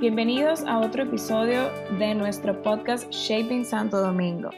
bienvenidos 0.00 0.64
a 0.66 0.78
otro 0.78 1.02
episodio 1.02 1.70
de 1.98 2.14
nuestro 2.14 2.62
podcast 2.62 3.10
Shaping 3.10 3.66
Santo 3.66 4.00
Domingo. 4.00 4.48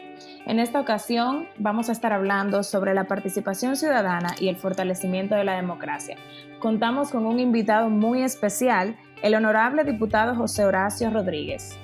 En 0.46 0.60
esta 0.60 0.78
ocasión 0.78 1.48
vamos 1.58 1.88
a 1.88 1.92
estar 1.92 2.12
hablando 2.12 2.62
sobre 2.62 2.94
la 2.94 3.08
participación 3.08 3.74
ciudadana 3.74 4.36
y 4.38 4.46
el 4.46 4.54
fortalecimiento 4.54 5.34
de 5.34 5.42
la 5.42 5.56
democracia. 5.56 6.16
Contamos 6.60 7.10
con 7.10 7.26
un 7.26 7.40
invitado 7.40 7.90
muy 7.90 8.22
especial, 8.22 8.96
el 9.20 9.34
honorable 9.34 9.82
diputado 9.82 10.36
José 10.36 10.64
Horacio 10.64 11.10
Rodríguez. 11.10 11.76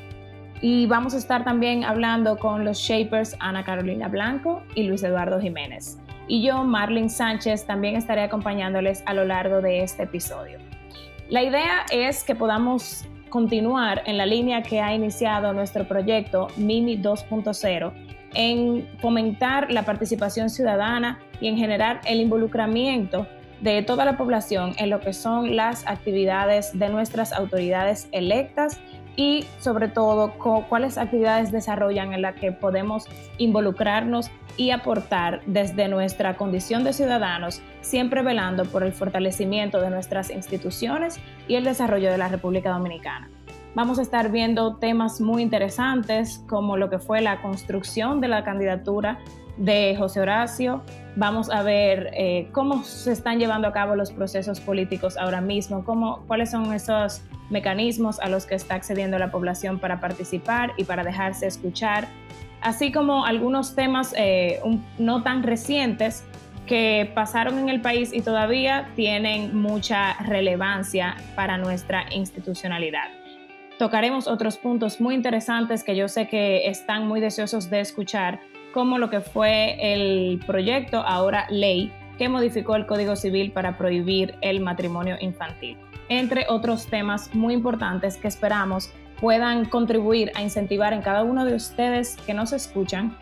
Y 0.60 0.86
vamos 0.86 1.14
a 1.14 1.18
estar 1.18 1.42
también 1.42 1.82
hablando 1.82 2.36
con 2.36 2.64
los 2.64 2.78
shapers 2.78 3.34
Ana 3.40 3.64
Carolina 3.64 4.06
Blanco 4.06 4.62
y 4.76 4.84
Luis 4.84 5.02
Eduardo 5.02 5.40
Jiménez. 5.40 5.98
Y 6.28 6.46
yo, 6.46 6.62
Marlene 6.62 7.08
Sánchez, 7.08 7.66
también 7.66 7.96
estaré 7.96 8.22
acompañándoles 8.22 9.02
a 9.04 9.14
lo 9.14 9.24
largo 9.24 9.60
de 9.60 9.82
este 9.82 10.04
episodio. 10.04 10.60
La 11.28 11.42
idea 11.42 11.84
es 11.90 12.22
que 12.22 12.36
podamos 12.36 13.04
continuar 13.28 14.02
en 14.06 14.16
la 14.16 14.26
línea 14.26 14.62
que 14.62 14.80
ha 14.80 14.94
iniciado 14.94 15.52
nuestro 15.52 15.86
proyecto 15.86 16.48
MIMI 16.56 16.98
2.0 16.98 17.92
en 18.34 18.88
fomentar 19.00 19.70
la 19.70 19.84
participación 19.84 20.50
ciudadana 20.50 21.18
y 21.40 21.48
en 21.48 21.56
generar 21.56 22.00
el 22.06 22.20
involucramiento 22.20 23.26
de 23.60 23.82
toda 23.82 24.04
la 24.04 24.16
población 24.16 24.74
en 24.78 24.90
lo 24.90 25.00
que 25.00 25.12
son 25.12 25.56
las 25.56 25.86
actividades 25.86 26.78
de 26.78 26.88
nuestras 26.88 27.32
autoridades 27.32 28.08
electas 28.12 28.80
y 29.18 29.44
sobre 29.58 29.88
todo 29.88 30.34
cuáles 30.68 30.96
actividades 30.96 31.50
desarrollan 31.50 32.12
en 32.12 32.22
las 32.22 32.36
que 32.36 32.52
podemos 32.52 33.06
involucrarnos 33.36 34.30
y 34.56 34.70
aportar 34.70 35.40
desde 35.44 35.88
nuestra 35.88 36.36
condición 36.36 36.84
de 36.84 36.92
ciudadanos, 36.92 37.60
siempre 37.80 38.22
velando 38.22 38.64
por 38.64 38.84
el 38.84 38.92
fortalecimiento 38.92 39.80
de 39.80 39.90
nuestras 39.90 40.30
instituciones 40.30 41.18
y 41.48 41.56
el 41.56 41.64
desarrollo 41.64 42.12
de 42.12 42.18
la 42.18 42.28
República 42.28 42.70
Dominicana. 42.70 43.28
Vamos 43.74 43.98
a 43.98 44.02
estar 44.02 44.30
viendo 44.30 44.76
temas 44.76 45.20
muy 45.20 45.42
interesantes 45.42 46.44
como 46.48 46.76
lo 46.76 46.88
que 46.88 47.00
fue 47.00 47.20
la 47.20 47.42
construcción 47.42 48.20
de 48.20 48.28
la 48.28 48.44
candidatura 48.44 49.18
de 49.58 49.94
José 49.96 50.20
Horacio. 50.20 50.82
Vamos 51.16 51.50
a 51.50 51.62
ver 51.62 52.10
eh, 52.14 52.48
cómo 52.52 52.84
se 52.84 53.12
están 53.12 53.38
llevando 53.38 53.68
a 53.68 53.72
cabo 53.72 53.96
los 53.96 54.12
procesos 54.12 54.60
políticos 54.60 55.16
ahora 55.16 55.40
mismo, 55.40 55.84
cómo, 55.84 56.24
cuáles 56.26 56.50
son 56.50 56.72
esos 56.72 57.22
mecanismos 57.50 58.20
a 58.20 58.28
los 58.28 58.46
que 58.46 58.54
está 58.54 58.76
accediendo 58.76 59.18
la 59.18 59.30
población 59.30 59.78
para 59.78 60.00
participar 60.00 60.72
y 60.76 60.84
para 60.84 61.02
dejarse 61.02 61.46
escuchar, 61.46 62.06
así 62.60 62.92
como 62.92 63.24
algunos 63.24 63.74
temas 63.74 64.14
eh, 64.16 64.60
no 64.98 65.22
tan 65.22 65.42
recientes 65.42 66.24
que 66.66 67.10
pasaron 67.14 67.58
en 67.58 67.68
el 67.70 67.80
país 67.80 68.12
y 68.12 68.20
todavía 68.20 68.90
tienen 68.94 69.56
mucha 69.56 70.14
relevancia 70.22 71.16
para 71.34 71.56
nuestra 71.56 72.04
institucionalidad. 72.12 73.08
Tocaremos 73.78 74.28
otros 74.28 74.58
puntos 74.58 75.00
muy 75.00 75.14
interesantes 75.14 75.82
que 75.82 75.96
yo 75.96 76.08
sé 76.08 76.28
que 76.28 76.68
están 76.68 77.06
muy 77.08 77.20
deseosos 77.20 77.70
de 77.70 77.80
escuchar, 77.80 78.40
como 78.78 78.98
lo 78.98 79.10
que 79.10 79.20
fue 79.20 79.76
el 79.80 80.38
proyecto, 80.46 80.98
ahora 80.98 81.48
ley, 81.50 81.92
que 82.16 82.28
modificó 82.28 82.76
el 82.76 82.86
Código 82.86 83.16
Civil 83.16 83.50
para 83.50 83.76
prohibir 83.76 84.36
el 84.40 84.60
matrimonio 84.60 85.16
infantil 85.20 85.76
entre 86.08 86.46
otros 86.48 86.86
temas 86.86 87.34
muy 87.34 87.54
importantes 87.54 88.16
que 88.16 88.28
esperamos 88.28 88.90
puedan 89.20 89.64
contribuir 89.64 90.30
a 90.34 90.42
incentivar 90.42 90.92
en 90.92 91.02
cada 91.02 91.22
uno 91.22 91.44
de 91.44 91.54
ustedes 91.54 92.16
que 92.26 92.34
nos 92.34 92.52
escuchan 92.52 93.16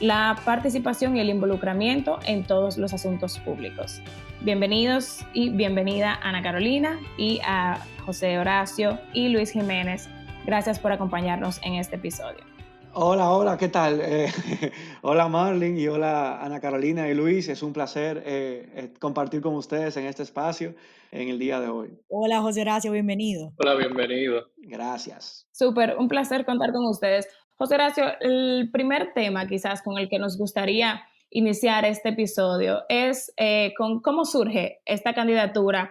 la 0.00 0.36
participación 0.44 1.16
y 1.16 1.20
el 1.20 1.28
involucramiento 1.28 2.18
en 2.26 2.44
todos 2.44 2.78
los 2.78 2.92
asuntos 2.92 3.38
públicos. 3.38 4.00
Bienvenidos 4.40 5.24
y 5.32 5.50
bienvenida 5.50 6.18
Ana 6.22 6.42
Carolina 6.42 6.98
y 7.16 7.40
a 7.44 7.78
José 8.04 8.38
Horacio 8.38 8.98
y 9.12 9.28
Luis 9.28 9.52
Jiménez. 9.52 10.08
Gracias 10.44 10.78
por 10.80 10.90
acompañarnos 10.90 11.60
en 11.62 11.74
este 11.74 11.96
episodio. 11.96 12.51
Hola, 12.94 13.30
hola, 13.30 13.56
¿qué 13.56 13.68
tal? 13.68 14.00
Eh, 14.02 14.28
hola 15.00 15.26
Marlene 15.26 15.80
y 15.80 15.88
hola 15.88 16.42
Ana 16.42 16.60
Carolina 16.60 17.08
y 17.08 17.14
Luis. 17.14 17.48
Es 17.48 17.62
un 17.62 17.72
placer 17.72 18.22
eh, 18.26 18.70
eh, 18.74 18.94
compartir 19.00 19.40
con 19.40 19.54
ustedes 19.54 19.96
en 19.96 20.04
este 20.04 20.22
espacio 20.22 20.74
en 21.10 21.30
el 21.30 21.38
día 21.38 21.58
de 21.58 21.68
hoy. 21.68 21.98
Hola 22.08 22.42
José 22.42 22.60
Horacio, 22.60 22.92
bienvenido. 22.92 23.50
Hola, 23.56 23.76
bienvenido. 23.76 24.42
Gracias. 24.58 25.48
Súper, 25.52 25.96
un 25.98 26.08
placer 26.08 26.44
contar 26.44 26.72
con 26.72 26.84
ustedes. 26.84 27.26
José 27.56 27.76
Horacio, 27.76 28.04
el 28.20 28.68
primer 28.70 29.14
tema 29.14 29.46
quizás 29.46 29.80
con 29.80 29.96
el 29.96 30.10
que 30.10 30.18
nos 30.18 30.36
gustaría 30.36 31.02
iniciar 31.30 31.86
este 31.86 32.10
episodio 32.10 32.82
es 32.90 33.32
con 33.78 34.02
cómo 34.02 34.26
surge 34.26 34.82
esta 34.84 35.14
candidatura 35.14 35.90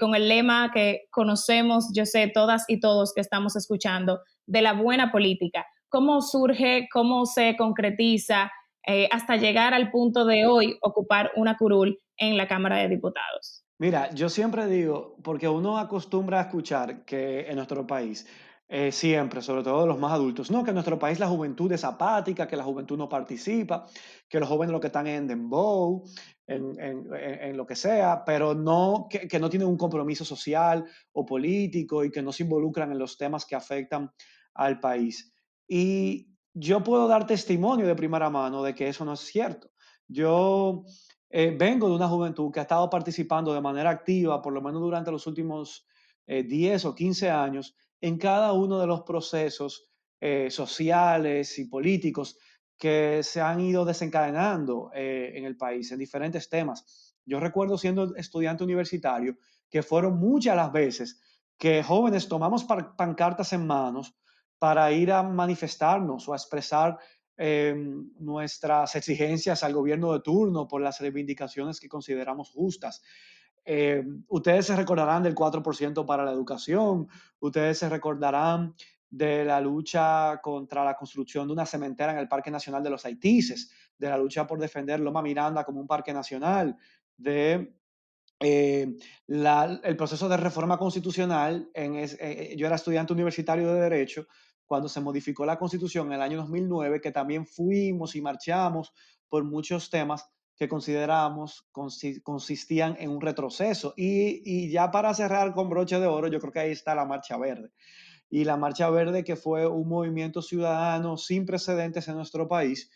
con 0.00 0.14
el 0.14 0.28
lema 0.28 0.70
que 0.72 1.02
conocemos, 1.10 1.92
yo 1.94 2.06
sé, 2.06 2.28
todas 2.32 2.64
y 2.66 2.80
todos 2.80 3.12
que 3.12 3.20
estamos 3.20 3.56
escuchando, 3.56 4.20
de 4.46 4.62
la 4.62 4.72
buena 4.72 5.12
política 5.12 5.66
cómo 5.90 6.22
surge, 6.22 6.88
cómo 6.92 7.26
se 7.26 7.56
concretiza 7.56 8.50
eh, 8.86 9.08
hasta 9.12 9.36
llegar 9.36 9.74
al 9.74 9.90
punto 9.90 10.24
de 10.24 10.46
hoy 10.46 10.78
ocupar 10.80 11.32
una 11.36 11.56
curul 11.58 12.00
en 12.16 12.36
la 12.36 12.48
Cámara 12.48 12.76
de 12.76 12.88
Diputados. 12.88 13.64
Mira, 13.78 14.10
yo 14.14 14.28
siempre 14.28 14.66
digo, 14.66 15.16
porque 15.22 15.48
uno 15.48 15.78
acostumbra 15.78 16.38
a 16.38 16.42
escuchar 16.42 17.04
que 17.04 17.48
en 17.48 17.56
nuestro 17.56 17.86
país, 17.86 18.26
eh, 18.68 18.92
siempre, 18.92 19.42
sobre 19.42 19.62
todo 19.62 19.86
los 19.86 19.98
más 19.98 20.12
adultos, 20.12 20.50
no, 20.50 20.62
que 20.62 20.70
en 20.70 20.74
nuestro 20.74 20.98
país 20.98 21.18
la 21.18 21.28
juventud 21.28 21.72
es 21.72 21.82
apática, 21.82 22.46
que 22.46 22.56
la 22.56 22.62
juventud 22.62 22.96
no 22.96 23.08
participa, 23.08 23.86
que 24.28 24.38
los 24.38 24.48
jóvenes 24.48 24.72
lo 24.72 24.80
que 24.80 24.88
están 24.88 25.06
en 25.06 25.26
dembow, 25.26 26.04
en, 26.46 27.56
lo 27.56 27.66
que 27.66 27.76
sea, 27.76 28.22
pero 28.24 28.54
no, 28.54 29.06
que, 29.08 29.26
que 29.26 29.38
no 29.38 29.48
tienen 29.48 29.68
un 29.68 29.76
compromiso 29.76 30.24
social 30.24 30.84
o 31.12 31.24
político 31.24 32.04
y 32.04 32.10
que 32.10 32.22
no 32.22 32.32
se 32.32 32.42
involucran 32.42 32.92
en 32.92 32.98
los 32.98 33.16
temas 33.16 33.46
que 33.46 33.56
afectan 33.56 34.10
al 34.54 34.78
país. 34.78 35.32
Y 35.72 36.26
yo 36.52 36.82
puedo 36.82 37.06
dar 37.06 37.28
testimonio 37.28 37.86
de 37.86 37.94
primera 37.94 38.28
mano 38.28 38.60
de 38.64 38.74
que 38.74 38.88
eso 38.88 39.04
no 39.04 39.12
es 39.12 39.20
cierto. 39.20 39.70
Yo 40.08 40.82
eh, 41.28 41.54
vengo 41.56 41.88
de 41.88 41.94
una 41.94 42.08
juventud 42.08 42.50
que 42.50 42.58
ha 42.58 42.62
estado 42.62 42.90
participando 42.90 43.54
de 43.54 43.60
manera 43.60 43.88
activa, 43.88 44.42
por 44.42 44.52
lo 44.52 44.60
menos 44.60 44.80
durante 44.80 45.12
los 45.12 45.28
últimos 45.28 45.86
10 46.26 46.84
eh, 46.84 46.88
o 46.88 46.92
15 46.92 47.30
años, 47.30 47.76
en 48.00 48.18
cada 48.18 48.52
uno 48.52 48.80
de 48.80 48.88
los 48.88 49.02
procesos 49.02 49.88
eh, 50.20 50.50
sociales 50.50 51.56
y 51.60 51.66
políticos 51.66 52.36
que 52.76 53.22
se 53.22 53.40
han 53.40 53.60
ido 53.60 53.84
desencadenando 53.84 54.90
en 54.92 55.44
el 55.44 55.56
país 55.56 55.92
en 55.92 55.98
diferentes 55.98 56.48
temas. 56.48 57.14
Yo 57.24 57.38
recuerdo 57.38 57.78
siendo 57.78 58.16
estudiante 58.16 58.64
universitario 58.64 59.36
que 59.68 59.82
fueron 59.82 60.18
muchas 60.18 60.56
las 60.56 60.72
veces 60.72 61.20
que 61.58 61.82
jóvenes 61.82 62.26
tomamos 62.26 62.64
pancartas 62.64 63.52
en 63.52 63.66
manos 63.66 64.16
para 64.60 64.92
ir 64.92 65.10
a 65.10 65.22
manifestarnos 65.22 66.28
o 66.28 66.34
a 66.34 66.36
expresar 66.36 66.98
eh, 67.38 67.74
nuestras 68.18 68.94
exigencias 68.94 69.64
al 69.64 69.72
gobierno 69.72 70.12
de 70.12 70.20
turno 70.20 70.68
por 70.68 70.82
las 70.82 71.00
reivindicaciones 71.00 71.80
que 71.80 71.88
consideramos 71.88 72.50
justas. 72.50 73.02
Eh, 73.64 74.04
ustedes 74.28 74.66
se 74.66 74.76
recordarán 74.76 75.22
del 75.22 75.34
4% 75.34 76.04
para 76.04 76.26
la 76.26 76.32
educación, 76.32 77.08
ustedes 77.38 77.78
se 77.78 77.88
recordarán 77.88 78.74
de 79.08 79.46
la 79.46 79.62
lucha 79.62 80.38
contra 80.42 80.84
la 80.84 80.94
construcción 80.94 81.46
de 81.46 81.54
una 81.54 81.64
cementera 81.64 82.12
en 82.12 82.18
el 82.18 82.28
Parque 82.28 82.50
Nacional 82.50 82.82
de 82.82 82.90
los 82.90 83.06
Haitises, 83.06 83.72
de 83.96 84.10
la 84.10 84.18
lucha 84.18 84.46
por 84.46 84.58
defender 84.58 85.00
Loma 85.00 85.22
Miranda 85.22 85.64
como 85.64 85.80
un 85.80 85.86
parque 85.86 86.12
nacional, 86.12 86.76
de 87.16 87.74
eh, 88.38 88.94
el 89.26 89.96
proceso 89.96 90.28
de 90.28 90.36
reforma 90.36 90.76
constitucional. 90.76 91.70
En 91.72 92.06
yo 92.58 92.66
era 92.66 92.76
estudiante 92.76 93.14
universitario 93.14 93.72
de 93.72 93.80
Derecho 93.80 94.26
cuando 94.70 94.88
se 94.88 95.00
modificó 95.00 95.44
la 95.44 95.58
constitución 95.58 96.06
en 96.06 96.12
el 96.12 96.22
año 96.22 96.36
2009, 96.36 97.00
que 97.00 97.10
también 97.10 97.44
fuimos 97.44 98.14
y 98.14 98.20
marchamos 98.20 98.92
por 99.28 99.42
muchos 99.42 99.90
temas 99.90 100.30
que 100.54 100.68
consideramos 100.68 101.68
consistían 101.72 102.96
en 103.00 103.10
un 103.10 103.20
retroceso. 103.20 103.94
Y, 103.96 104.42
y, 104.44 104.70
ya 104.70 104.92
para 104.92 105.12
cerrar 105.12 105.54
con 105.54 105.68
broche 105.68 105.98
de 105.98 106.06
oro, 106.06 106.28
yo 106.28 106.38
creo 106.38 106.52
que 106.52 106.60
ahí 106.60 106.70
está 106.70 106.94
la 106.94 107.04
Marcha 107.04 107.36
Verde. 107.36 107.72
Y 108.30 108.44
la 108.44 108.56
Marcha 108.56 108.88
Verde, 108.90 109.24
que 109.24 109.34
fue 109.34 109.66
un 109.66 109.88
movimiento 109.88 110.40
ciudadano 110.40 111.16
sin 111.16 111.46
precedentes 111.46 112.06
en 112.06 112.14
nuestro 112.14 112.46
país, 112.46 112.92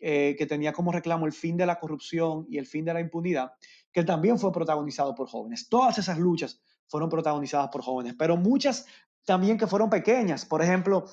eh, 0.00 0.34
que 0.38 0.46
tenía 0.46 0.72
como 0.72 0.90
reclamo 0.90 1.26
el 1.26 1.34
fin 1.34 1.58
de 1.58 1.66
la 1.66 1.78
corrupción 1.78 2.46
y 2.48 2.56
el 2.56 2.64
fin 2.64 2.86
de 2.86 2.94
la 2.94 3.00
impunidad, 3.02 3.52
que 3.92 4.04
también 4.04 4.38
fue 4.38 4.52
protagonizado 4.52 5.14
por 5.14 5.28
jóvenes. 5.28 5.68
Todas 5.68 5.98
esas 5.98 6.18
luchas 6.18 6.62
fueron 6.86 7.10
protagonizadas 7.10 7.68
por 7.68 7.82
jóvenes, 7.82 8.14
pero 8.18 8.38
muchas 8.38 8.86
también 9.24 9.58
que 9.58 9.66
fueron 9.66 9.90
pequeñas. 9.90 10.44
Por 10.44 10.62
ejemplo, 10.62 11.04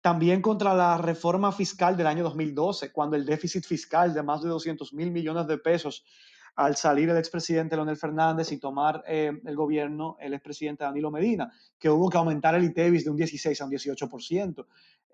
también 0.00 0.42
contra 0.42 0.74
la 0.74 0.98
reforma 0.98 1.50
fiscal 1.52 1.96
del 1.96 2.06
año 2.06 2.24
2012, 2.24 2.92
cuando 2.92 3.16
el 3.16 3.24
déficit 3.24 3.64
fiscal 3.64 4.12
de 4.12 4.22
más 4.22 4.42
de 4.42 4.48
200 4.50 4.92
mil 4.92 5.10
millones 5.10 5.46
de 5.46 5.58
pesos 5.58 6.04
al 6.56 6.76
salir 6.76 7.08
el 7.10 7.16
expresidente 7.16 7.74
Leonel 7.74 7.96
Fernández 7.96 8.52
y 8.52 8.58
tomar 8.58 9.02
eh, 9.06 9.32
el 9.44 9.56
gobierno 9.56 10.16
el 10.20 10.34
expresidente 10.34 10.84
Danilo 10.84 11.10
Medina, 11.10 11.50
que 11.78 11.90
hubo 11.90 12.08
que 12.08 12.18
aumentar 12.18 12.54
el 12.54 12.64
ITEVIS 12.64 13.04
de 13.04 13.10
un 13.10 13.16
16 13.16 13.60
a 13.60 13.64
un 13.64 13.70
18%. 13.72 14.66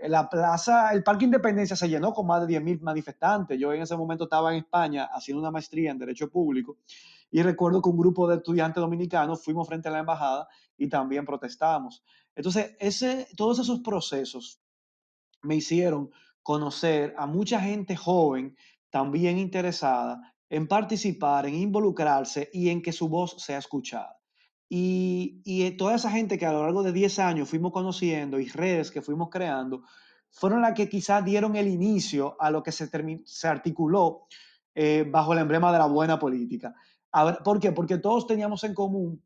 La 0.09 0.29
plaza, 0.29 0.93
el 0.93 1.03
Parque 1.03 1.27
Independencia 1.27 1.77
se 1.77 1.89
llenó 1.89 2.13
con 2.13 2.27
más 2.27 2.43
de 2.43 2.47
10 2.49 2.63
mil 2.63 2.81
manifestantes. 2.81 3.59
Yo 3.59 3.73
en 3.73 3.83
ese 3.83 3.97
momento 3.97 4.25
estaba 4.25 4.51
en 4.53 4.59
España 4.59 5.09
haciendo 5.13 5.41
una 5.41 5.51
maestría 5.51 5.91
en 5.91 5.99
Derecho 5.99 6.31
Público 6.31 6.79
y 7.31 7.43
recuerdo 7.43 7.81
que 7.81 7.89
un 7.89 7.97
grupo 7.97 8.29
de 8.29 8.37
estudiantes 8.37 8.81
dominicanos 8.81 9.43
fuimos 9.45 9.69
frente 9.69 9.89
a 9.89 9.93
la 9.93 10.01
embajada 10.01 10.49
y 10.77 10.89
también 10.89 11.25
protestamos. 11.25 12.03
Entonces, 12.41 12.75
todos 13.37 13.59
esos 13.59 13.81
procesos 13.81 14.63
me 15.43 15.57
hicieron 15.57 16.11
conocer 16.43 17.15
a 17.19 17.27
mucha 17.27 17.61
gente 17.61 17.97
joven, 17.97 18.57
también 18.89 19.37
interesada 19.37 20.35
en 20.49 20.67
participar, 20.67 21.45
en 21.45 21.55
involucrarse 21.55 22.49
y 22.55 22.71
en 22.71 22.81
que 22.81 22.93
su 22.93 23.11
voz 23.11 23.37
sea 23.43 23.59
escuchada. 23.59 24.19
Y, 24.71 25.43
y 25.45 25.71
toda 25.73 25.97
esa 25.97 26.11
gente 26.11 26.39
que 26.39 26.47
a 26.47 26.53
lo 26.53 26.63
largo 26.63 26.83
de 26.83 26.93
10 26.93 27.19
años 27.19 27.49
fuimos 27.51 27.73
conociendo 27.73 28.41
y 28.41 28.49
redes 28.49 28.91
que 28.91 29.03
fuimos 29.03 29.29
creando, 29.29 29.83
fueron 30.31 30.63
las 30.63 30.73
que 30.73 30.89
quizás 30.89 31.23
dieron 31.23 31.57
el 31.57 31.69
inicio 31.69 32.37
a 32.41 32.51
lo 32.51 32.63
que 32.63 32.73
se, 32.73 32.89
se 33.27 33.49
articuló 33.49 34.27
eh, 34.75 35.05
bajo 35.07 35.35
el 35.35 35.41
emblema 35.41 35.71
de 35.73 35.79
la 35.79 35.87
buena 35.87 36.19
política. 36.19 36.75
¿Por 37.45 37.61
qué? 37.61 37.73
Porque 37.73 37.99
todos 37.99 38.27
teníamos 38.27 38.65
en 38.65 38.73
común 38.73 39.23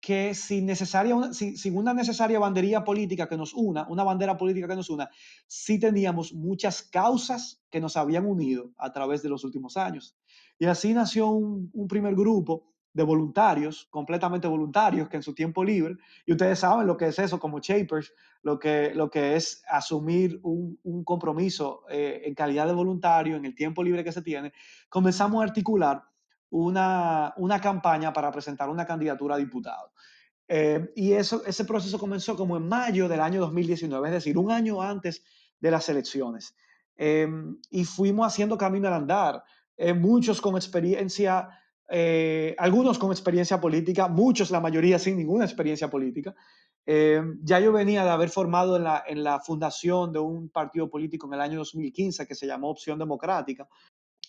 que 0.00 0.34
sin, 0.34 0.66
necesaria, 0.66 1.14
sin, 1.32 1.56
sin, 1.56 1.76
una 1.76 1.92
necesaria 1.92 2.38
bandería 2.38 2.82
política 2.84 3.28
que 3.28 3.36
nos 3.36 3.52
una, 3.52 3.86
una 3.88 4.02
bandera 4.02 4.36
política 4.36 4.66
que 4.66 4.76
nos 4.76 4.90
una, 4.90 5.10
sí 5.46 5.78
teníamos 5.78 6.32
muchas 6.32 6.82
causas 6.82 7.62
que 7.70 7.80
nos 7.80 7.96
habían 7.96 8.26
unido 8.26 8.70
a 8.78 8.92
través 8.92 9.22
de 9.22 9.28
los 9.28 9.44
últimos 9.44 9.76
años. 9.76 10.16
Y 10.58 10.66
así 10.66 10.94
nació 10.94 11.28
un, 11.28 11.70
un 11.72 11.88
primer 11.88 12.14
grupo 12.14 12.70
de 12.92 13.02
voluntarios, 13.04 13.86
completamente 13.90 14.48
voluntarios, 14.48 15.08
que 15.08 15.16
en 15.16 15.22
su 15.22 15.34
tiempo 15.34 15.62
libre, 15.62 15.96
y 16.26 16.32
ustedes 16.32 16.58
saben 16.58 16.86
lo 16.86 16.96
que 16.96 17.06
es 17.06 17.18
eso 17.18 17.38
como 17.38 17.60
Shapers, 17.60 18.12
lo 18.42 18.58
que, 18.58 18.92
lo 18.94 19.10
que 19.10 19.36
es 19.36 19.62
asumir 19.68 20.40
un, 20.42 20.78
un 20.82 21.04
compromiso 21.04 21.84
eh, 21.88 22.22
en 22.24 22.34
calidad 22.34 22.66
de 22.66 22.72
voluntario, 22.72 23.36
en 23.36 23.44
el 23.44 23.54
tiempo 23.54 23.82
libre 23.82 24.02
que 24.02 24.12
se 24.12 24.22
tiene, 24.22 24.52
comenzamos 24.88 25.40
a 25.40 25.44
articular 25.44 26.02
una, 26.50 27.32
una 27.36 27.60
campaña 27.60 28.12
para 28.12 28.30
presentar 28.30 28.68
una 28.68 28.86
candidatura 28.86 29.36
a 29.36 29.38
diputado. 29.38 29.92
Eh, 30.48 30.92
y 30.96 31.12
eso, 31.12 31.42
ese 31.46 31.64
proceso 31.64 31.98
comenzó 31.98 32.36
como 32.36 32.56
en 32.56 32.68
mayo 32.68 33.08
del 33.08 33.20
año 33.20 33.40
2019, 33.40 34.08
es 34.08 34.14
decir, 34.14 34.36
un 34.36 34.50
año 34.50 34.82
antes 34.82 35.24
de 35.60 35.70
las 35.70 35.88
elecciones. 35.88 36.56
Eh, 36.96 37.28
y 37.70 37.84
fuimos 37.84 38.26
haciendo 38.26 38.58
camino 38.58 38.88
al 38.88 38.94
andar, 38.94 39.42
muchos 39.96 40.42
con 40.42 40.56
experiencia 40.56 41.48
eh, 41.92 42.54
algunos 42.56 43.00
con 43.00 43.10
experiencia 43.10 43.60
política, 43.60 44.06
muchos, 44.06 44.52
la 44.52 44.60
mayoría 44.60 44.96
sin 45.00 45.16
ninguna 45.16 45.44
experiencia 45.44 45.90
política. 45.90 46.36
Eh, 46.86 47.20
ya 47.42 47.58
yo 47.58 47.72
venía 47.72 48.04
de 48.04 48.10
haber 48.10 48.28
formado 48.28 48.76
en 48.76 48.84
la, 48.84 49.02
en 49.06 49.24
la 49.24 49.40
fundación 49.40 50.12
de 50.12 50.20
un 50.20 50.50
partido 50.50 50.88
político 50.88 51.26
en 51.26 51.34
el 51.34 51.40
año 51.40 51.58
2015 51.58 52.28
que 52.28 52.34
se 52.36 52.46
llamó 52.46 52.70
Opción 52.70 52.96
Democrática. 52.96 53.68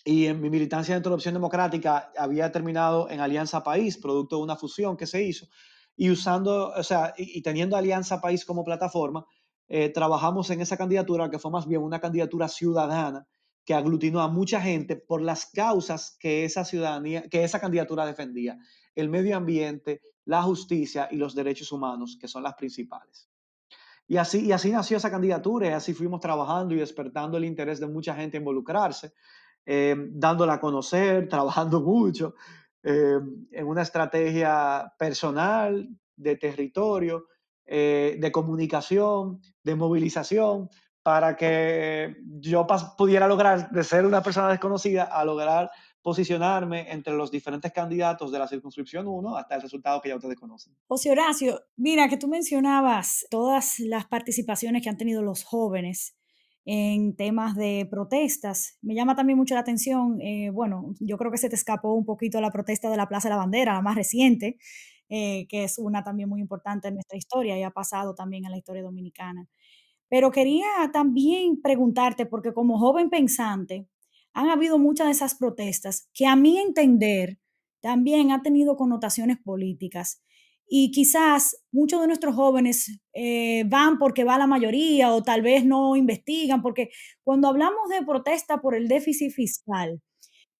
Y 0.04 0.26
en 0.26 0.40
mi 0.40 0.50
militancia 0.50 0.94
dentro 0.94 1.10
de 1.10 1.14
Opción 1.14 1.34
Democrática 1.34 2.12
había 2.16 2.50
terminado 2.50 3.08
en 3.08 3.20
Alianza 3.20 3.62
País, 3.62 3.96
producto 3.98 4.36
de 4.36 4.42
una 4.42 4.56
fusión 4.56 4.96
que 4.96 5.06
se 5.06 5.22
hizo. 5.22 5.46
Y 5.96 6.10
usando, 6.10 6.70
o 6.70 6.82
sea, 6.82 7.14
y, 7.16 7.40
teniendo 7.42 7.76
Alianza 7.76 8.20
País 8.20 8.44
como 8.44 8.64
plataforma, 8.64 9.24
eh, 9.68 9.90
trabajamos 9.90 10.50
en 10.50 10.60
esa 10.60 10.76
candidatura 10.76 11.30
que 11.30 11.38
fue 11.38 11.50
más 11.50 11.66
bien 11.66 11.82
una 11.82 12.00
candidatura 12.00 12.48
ciudadana 12.48 13.26
que 13.64 13.74
aglutinó 13.74 14.20
a 14.20 14.28
mucha 14.28 14.60
gente 14.60 14.96
por 14.96 15.22
las 15.22 15.46
causas 15.46 16.16
que 16.18 16.44
esa 16.44 16.64
ciudadanía, 16.64 17.28
que 17.28 17.44
esa 17.44 17.60
candidatura 17.60 18.04
defendía, 18.04 18.58
el 18.94 19.08
medio 19.08 19.36
ambiente, 19.36 20.00
la 20.24 20.42
justicia 20.42 21.08
y 21.10 21.16
los 21.16 21.34
derechos 21.34 21.70
humanos, 21.70 22.18
que 22.20 22.26
son 22.26 22.42
las 22.42 22.54
principales. 22.54 23.28
Y 24.08 24.16
así, 24.16 24.46
y 24.46 24.52
así 24.52 24.70
nació 24.70 24.96
esa 24.96 25.10
candidatura 25.10 25.68
y 25.68 25.70
así 25.70 25.94
fuimos 25.94 26.20
trabajando 26.20 26.74
y 26.74 26.78
despertando 26.78 27.38
el 27.38 27.44
interés 27.44 27.78
de 27.78 27.86
mucha 27.86 28.14
gente 28.14 28.36
a 28.36 28.40
involucrarse, 28.40 29.12
eh, 29.66 29.96
dándola 30.10 30.54
a 30.54 30.60
conocer, 30.60 31.28
trabajando 31.28 31.80
mucho 31.80 32.34
eh, 32.82 33.18
en 33.50 33.66
una 33.66 33.82
estrategia 33.82 34.92
personal, 34.98 35.88
de 36.16 36.36
territorio, 36.36 37.26
eh, 37.64 38.16
de 38.20 38.32
comunicación, 38.32 39.40
de 39.62 39.74
movilización, 39.74 40.68
para 41.02 41.36
que 41.36 42.16
yo 42.38 42.66
pudiera 42.96 43.26
lograr 43.26 43.70
de 43.70 43.82
ser 43.82 44.06
una 44.06 44.22
persona 44.22 44.50
desconocida 44.50 45.04
a 45.04 45.24
lograr 45.24 45.70
posicionarme 46.00 46.92
entre 46.92 47.14
los 47.14 47.30
diferentes 47.30 47.72
candidatos 47.72 48.30
de 48.30 48.38
la 48.38 48.48
circunscripción 48.48 49.06
1 49.06 49.36
hasta 49.36 49.54
el 49.54 49.62
resultado 49.62 50.00
que 50.00 50.08
ya 50.08 50.16
ustedes 50.16 50.38
conocen. 50.38 50.74
José 50.88 51.10
Horacio, 51.10 51.60
mira 51.76 52.08
que 52.08 52.16
tú 52.16 52.28
mencionabas 52.28 53.26
todas 53.30 53.78
las 53.78 54.06
participaciones 54.06 54.82
que 54.82 54.88
han 54.88 54.96
tenido 54.96 55.22
los 55.22 55.44
jóvenes 55.44 56.16
en 56.64 57.16
temas 57.16 57.56
de 57.56 57.86
protestas. 57.90 58.78
Me 58.82 58.94
llama 58.94 59.16
también 59.16 59.38
mucho 59.38 59.54
la 59.54 59.60
atención, 59.62 60.20
eh, 60.20 60.50
bueno, 60.50 60.94
yo 61.00 61.18
creo 61.18 61.30
que 61.32 61.38
se 61.38 61.48
te 61.48 61.56
escapó 61.56 61.94
un 61.94 62.04
poquito 62.06 62.40
la 62.40 62.50
protesta 62.52 62.90
de 62.90 62.96
la 62.96 63.08
Plaza 63.08 63.28
de 63.28 63.34
la 63.34 63.38
Bandera, 63.38 63.74
la 63.74 63.82
más 63.82 63.96
reciente, 63.96 64.58
eh, 65.08 65.46
que 65.48 65.64
es 65.64 65.78
una 65.78 66.04
también 66.04 66.28
muy 66.28 66.40
importante 66.40 66.88
en 66.88 66.94
nuestra 66.94 67.18
historia 67.18 67.58
y 67.58 67.62
ha 67.64 67.70
pasado 67.70 68.14
también 68.14 68.44
en 68.44 68.52
la 68.52 68.58
historia 68.58 68.82
dominicana. 68.82 69.48
Pero 70.08 70.30
quería 70.30 70.66
también 70.92 71.60
preguntarte, 71.62 72.26
porque 72.26 72.52
como 72.52 72.78
joven 72.78 73.10
pensante, 73.10 73.86
han 74.34 74.48
habido 74.50 74.78
muchas 74.78 75.06
de 75.06 75.12
esas 75.12 75.34
protestas 75.34 76.08
que 76.14 76.26
a 76.26 76.36
mi 76.36 76.58
entender 76.58 77.38
también 77.80 78.30
han 78.32 78.42
tenido 78.42 78.76
connotaciones 78.76 79.38
políticas. 79.38 80.22
Y 80.74 80.90
quizás 80.90 81.54
muchos 81.70 82.00
de 82.00 82.06
nuestros 82.06 82.34
jóvenes 82.34 82.98
eh, 83.12 83.62
van 83.66 83.98
porque 83.98 84.24
va 84.24 84.38
la 84.38 84.46
mayoría 84.46 85.12
o 85.12 85.22
tal 85.22 85.42
vez 85.42 85.66
no 85.66 85.96
investigan, 85.96 86.62
porque 86.62 86.88
cuando 87.22 87.48
hablamos 87.48 87.90
de 87.90 88.02
protesta 88.06 88.56
por 88.62 88.74
el 88.74 88.88
déficit 88.88 89.32
fiscal, 89.32 90.00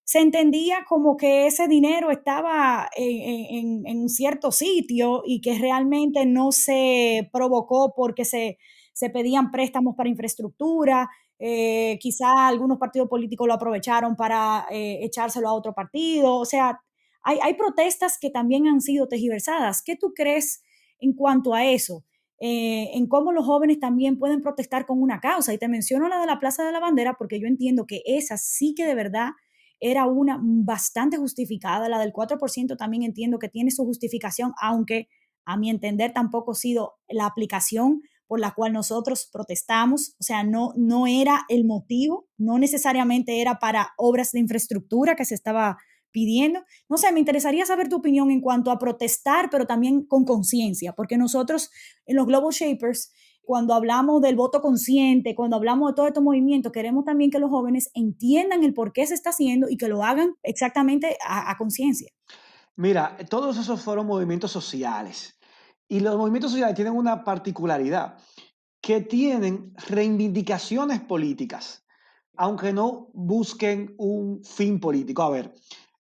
se 0.05 0.19
entendía 0.21 0.85
como 0.87 1.17
que 1.17 1.47
ese 1.47 1.67
dinero 1.67 2.11
estaba 2.11 2.91
en, 2.95 3.87
en, 3.87 4.09
cierto 4.11 4.53
sitio 4.53 5.23
y 5.25 5.41
que 5.41 5.59
realmente 5.59 6.27
no 6.27 6.53
se 6.53 7.31
provocó 7.33 7.95
porque 7.97 8.27
se, 8.27 8.59
se 8.93 9.09
pedían 9.09 9.51
préstamos 9.51 9.95
para 9.97 10.11
infraestructura, 10.11 11.09
eh, 11.39 11.99
quizá 12.03 12.49
algunos 12.49 12.77
partidos 12.77 13.09
políticos 13.09 13.49
lo 13.49 13.55
aprovecharon 13.55 14.15
para 14.15 14.67
eh, 14.71 14.99
echárselo 15.05 15.49
a 15.49 15.55
otro 15.55 15.73
partido, 15.73 16.37
o 16.37 16.45
sea, 16.45 16.83
hay, 17.23 17.39
hay, 17.43 17.55
protestas 17.55 18.19
que 18.19 18.31
también 18.31 18.67
han 18.67 18.81
sido 18.81 19.09
tejiversadas. 19.09 19.83
¿Qué 19.83 19.97
tú 19.97 20.13
crees 20.15 20.63
en 20.99 21.13
cuanto 21.15 21.55
a 21.55 21.65
eso? 21.65 22.05
Eh, 22.45 22.91
en 22.95 23.07
cómo 23.07 23.31
los 23.31 23.47
jóvenes 23.47 23.79
también 23.79 24.19
pueden 24.19 24.43
protestar 24.43 24.85
con 24.85 25.01
una 25.01 25.21
causa. 25.21 25.55
Y 25.55 25.59
te 25.59 25.69
menciono 25.69 26.09
la 26.09 26.21
de 26.21 26.27
la 26.27 26.41
Plaza 26.41 26.65
de 26.65 26.73
la 26.73 26.81
Bandera 26.81 27.15
porque 27.17 27.39
yo 27.41 27.47
entiendo 27.47 27.87
que 27.87 28.03
esa 28.05 28.37
sí 28.37 28.75
que 28.77 28.85
de 28.85 28.97
verdad 28.97 29.31
era 29.79 30.07
una 30.07 30.41
bastante 30.43 31.19
justificada. 31.19 31.89
La 31.89 32.01
del 32.01 32.13
4% 32.13 32.77
también 32.77 33.05
entiendo 33.05 33.39
que 33.39 33.49
tiene 33.49 33.71
su 33.71 33.85
justificación, 33.85 34.55
aunque 34.61 35.07
a 35.45 35.57
mi 35.57 35.71
entender 35.71 36.13
tampoco 36.13 36.51
ha 36.51 36.57
sido 36.57 36.95
la 37.09 37.27
aplicación 37.27 38.03
por 38.27 38.41
la 38.41 38.55
cual 38.55 38.73
nosotros 38.73 39.29
protestamos, 39.33 40.17
o 40.19 40.23
sea, 40.23 40.43
no, 40.43 40.73
no 40.77 41.07
era 41.07 41.43
el 41.49 41.65
motivo, 41.65 42.29
no 42.39 42.59
necesariamente 42.59 43.41
era 43.41 43.59
para 43.59 43.93
obras 43.99 44.33
de 44.33 44.41
infraestructura 44.41 45.15
que 45.15 45.27
se 45.27 45.35
estaba 45.35 45.77
pidiendo. 46.13 46.61
No 46.89 46.99
sé, 46.99 47.11
me 47.13 47.19
interesaría 47.19 47.67
saber 47.67 47.89
tu 47.89 47.97
opinión 47.97 48.31
en 48.31 48.41
cuanto 48.41 48.71
a 48.71 48.79
protestar, 48.79 49.49
pero 49.51 49.67
también 49.67 50.07
con 50.07 50.25
conciencia, 50.25 50.93
porque 50.93 51.19
nosotros 51.19 51.71
en 52.07 52.17
los 52.17 52.27
Global 52.27 52.53
Shapers, 52.53 53.13
cuando 53.43 53.75
hablamos 53.75 54.23
del 54.23 54.37
voto 54.37 54.61
consciente, 54.61 55.35
cuando 55.35 55.57
hablamos 55.57 55.91
de 55.91 55.95
todo 55.95 56.07
estos 56.07 56.23
movimientos, 56.23 56.71
queremos 56.71 57.05
también 57.05 57.31
que 57.31 57.41
los 57.41 57.51
jóvenes 57.51 57.91
entiendan 57.95 58.63
el 58.63 58.75
por 58.75 58.93
qué 58.93 59.07
se 59.07 59.15
está 59.15 59.31
haciendo 59.31 59.69
y 59.69 59.77
que 59.77 59.89
lo 59.89 60.05
hagan 60.05 60.35
exactamente 60.43 61.17
a, 61.27 61.51
a 61.51 61.57
conciencia. 61.57 62.13
Mira, 62.77 63.17
todos 63.29 63.59
esos 63.59 63.83
fueron 63.83 64.07
movimientos 64.07 64.53
sociales 64.53 65.39
y 65.89 66.01
los 66.01 66.17
movimientos 66.17 66.53
sociales 66.53 66.75
tienen 66.75 66.95
una 66.95 67.25
particularidad, 67.25 68.17
que 68.81 69.01
tienen 69.01 69.73
reivindicaciones 69.89 71.01
políticas, 71.01 71.85
aunque 72.37 72.73
no 72.73 73.11
busquen 73.13 73.95
un 73.99 74.43
fin 74.43 74.81
político. 74.81 75.23
A 75.23 75.31
ver, 75.31 75.55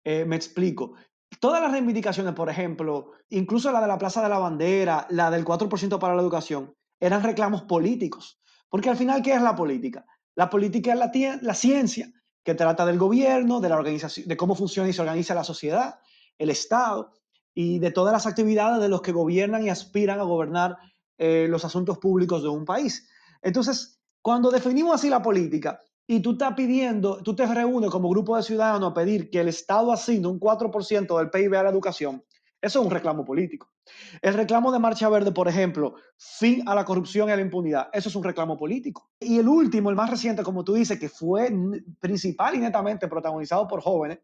eh, 0.04 0.24
me 0.24 0.36
explico. 0.36 0.94
Todas 1.40 1.62
las 1.62 1.72
reivindicaciones, 1.72 2.34
por 2.34 2.50
ejemplo, 2.50 3.12
incluso 3.30 3.72
la 3.72 3.80
de 3.80 3.86
la 3.86 3.98
Plaza 3.98 4.22
de 4.22 4.28
la 4.28 4.38
Bandera, 4.38 5.06
la 5.10 5.30
del 5.30 5.44
4% 5.44 5.98
para 5.98 6.14
la 6.14 6.22
educación, 6.22 6.74
eran 7.00 7.22
reclamos 7.22 7.62
políticos. 7.62 8.40
Porque 8.68 8.90
al 8.90 8.96
final, 8.96 9.22
¿qué 9.22 9.34
es 9.34 9.42
la 9.42 9.56
política? 9.56 10.04
La 10.34 10.48
política 10.48 10.92
es 10.92 10.98
la, 10.98 11.10
la 11.42 11.54
ciencia 11.54 12.12
que 12.44 12.54
trata 12.54 12.84
del 12.86 12.98
gobierno, 12.98 13.60
de 13.60 13.68
la 13.68 13.76
organización, 13.76 14.26
de 14.26 14.36
cómo 14.36 14.54
funciona 14.54 14.88
y 14.88 14.92
se 14.92 15.00
organiza 15.00 15.34
la 15.34 15.44
sociedad, 15.44 16.00
el 16.38 16.50
Estado 16.50 17.12
y 17.54 17.78
de 17.78 17.90
todas 17.90 18.12
las 18.12 18.26
actividades 18.26 18.80
de 18.80 18.88
los 18.88 19.02
que 19.02 19.12
gobiernan 19.12 19.64
y 19.64 19.70
aspiran 19.70 20.18
a 20.20 20.24
gobernar 20.24 20.78
eh, 21.18 21.46
los 21.48 21.64
asuntos 21.64 21.98
públicos 21.98 22.42
de 22.42 22.48
un 22.48 22.64
país. 22.64 23.08
Entonces, 23.42 24.00
cuando 24.22 24.50
definimos 24.50 24.94
así 24.94 25.08
la 25.08 25.22
política 25.22 25.80
y 26.12 26.20
tú 26.20 26.32
estás 26.32 26.52
pidiendo, 26.52 27.22
tú 27.22 27.34
te 27.34 27.46
reúnes 27.46 27.88
como 27.88 28.10
grupo 28.10 28.36
de 28.36 28.42
ciudadanos 28.42 28.90
a 28.90 28.92
pedir 28.92 29.30
que 29.30 29.40
el 29.40 29.48
Estado 29.48 29.90
asigne 29.90 30.26
un 30.26 30.38
4% 30.38 31.18
del 31.18 31.30
PIB 31.30 31.54
a 31.54 31.62
la 31.62 31.70
educación, 31.70 32.22
eso 32.60 32.80
es 32.80 32.84
un 32.84 32.90
reclamo 32.90 33.24
político. 33.24 33.72
El 34.20 34.34
reclamo 34.34 34.70
de 34.70 34.78
Marcha 34.78 35.08
Verde, 35.08 35.32
por 35.32 35.48
ejemplo, 35.48 35.94
fin 36.18 36.68
a 36.68 36.74
la 36.74 36.84
corrupción 36.84 37.30
y 37.30 37.32
a 37.32 37.36
la 37.36 37.40
impunidad, 37.40 37.88
eso 37.94 38.10
es 38.10 38.14
un 38.14 38.22
reclamo 38.22 38.58
político. 38.58 39.10
Y 39.18 39.38
el 39.38 39.48
último, 39.48 39.88
el 39.88 39.96
más 39.96 40.10
reciente, 40.10 40.42
como 40.42 40.62
tú 40.62 40.74
dices, 40.74 41.00
que 41.00 41.08
fue 41.08 41.50
principal 41.98 42.56
y 42.56 42.58
netamente 42.58 43.08
protagonizado 43.08 43.66
por 43.66 43.80
jóvenes, 43.80 44.18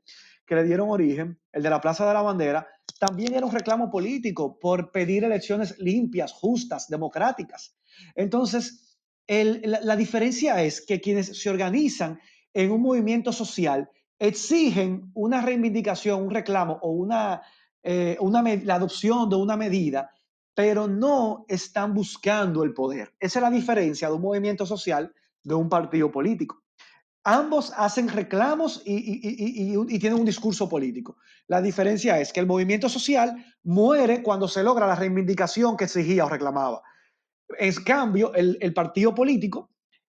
que 0.45 0.57
le 0.57 0.65
dieron 0.65 0.91
origen, 0.91 1.41
el 1.53 1.63
de 1.63 1.71
la 1.71 1.81
Plaza 1.81 2.07
de 2.07 2.13
la 2.13 2.21
Bandera, 2.21 2.67
también 3.01 3.33
era 3.33 3.47
un 3.47 3.53
reclamo 3.53 3.91
político 3.91 4.59
por 4.59 4.93
pedir 4.93 5.25
elecciones 5.25 5.79
limpias, 5.79 6.33
justas, 6.33 6.87
democráticas. 6.89 7.79
Entonces, 8.15 8.88
la, 9.29 9.97
diferencia 9.97 10.63
es 10.63 10.81
que 10.81 11.01
quienes 11.01 11.39
se 11.41 11.51
organizan 11.51 12.19
en 12.55 12.71
un 12.71 12.81
movimiento 12.81 13.33
social 13.33 13.91
exigen 14.19 15.11
una 15.15 15.43
reivindicación, 15.43 16.23
un 16.23 16.31
reclamo 16.31 16.79
o 16.83 16.91
una, 16.91 17.43
eh, 17.83 18.17
la 18.65 18.75
adopción 18.75 19.29
de 19.29 19.37
una 19.37 19.57
medida, 19.57 20.11
pero 20.55 20.89
no 20.89 21.45
están 21.47 21.95
buscando 21.95 22.65
el 22.65 22.75
poder. 22.75 23.15
Esa 23.21 23.39
es 23.39 23.43
la 23.43 23.51
diferencia 23.51 24.09
de 24.09 24.15
un 24.15 24.23
movimiento 24.23 24.67
social 24.67 25.13
de 25.45 25.55
un 25.55 25.69
partido 25.69 26.11
político. 26.11 26.65
Ambos 27.23 27.73
hacen 27.77 28.09
reclamos 28.09 28.81
y, 28.87 29.99
tienen 29.99 30.19
un 30.19 30.25
discurso 30.25 30.69
político. 30.69 31.19
La 31.47 31.61
diferencia 31.61 32.19
es 32.19 32.33
que 32.33 32.41
el 32.41 32.47
movimiento 32.47 32.89
social 32.89 33.37
muere 33.63 34.23
cuando 34.23 34.49
se 34.49 34.63
logra 34.63 34.87
la 34.87 34.95
reivindicación 34.95 35.77
que 35.77 35.85
exigía 35.85 36.25
o 36.25 36.29
reclamaba. 36.29 36.83
En 37.59 37.75
cambio, 37.85 38.33
el, 38.35 38.75
partido 38.75 39.15
político 39.15 39.71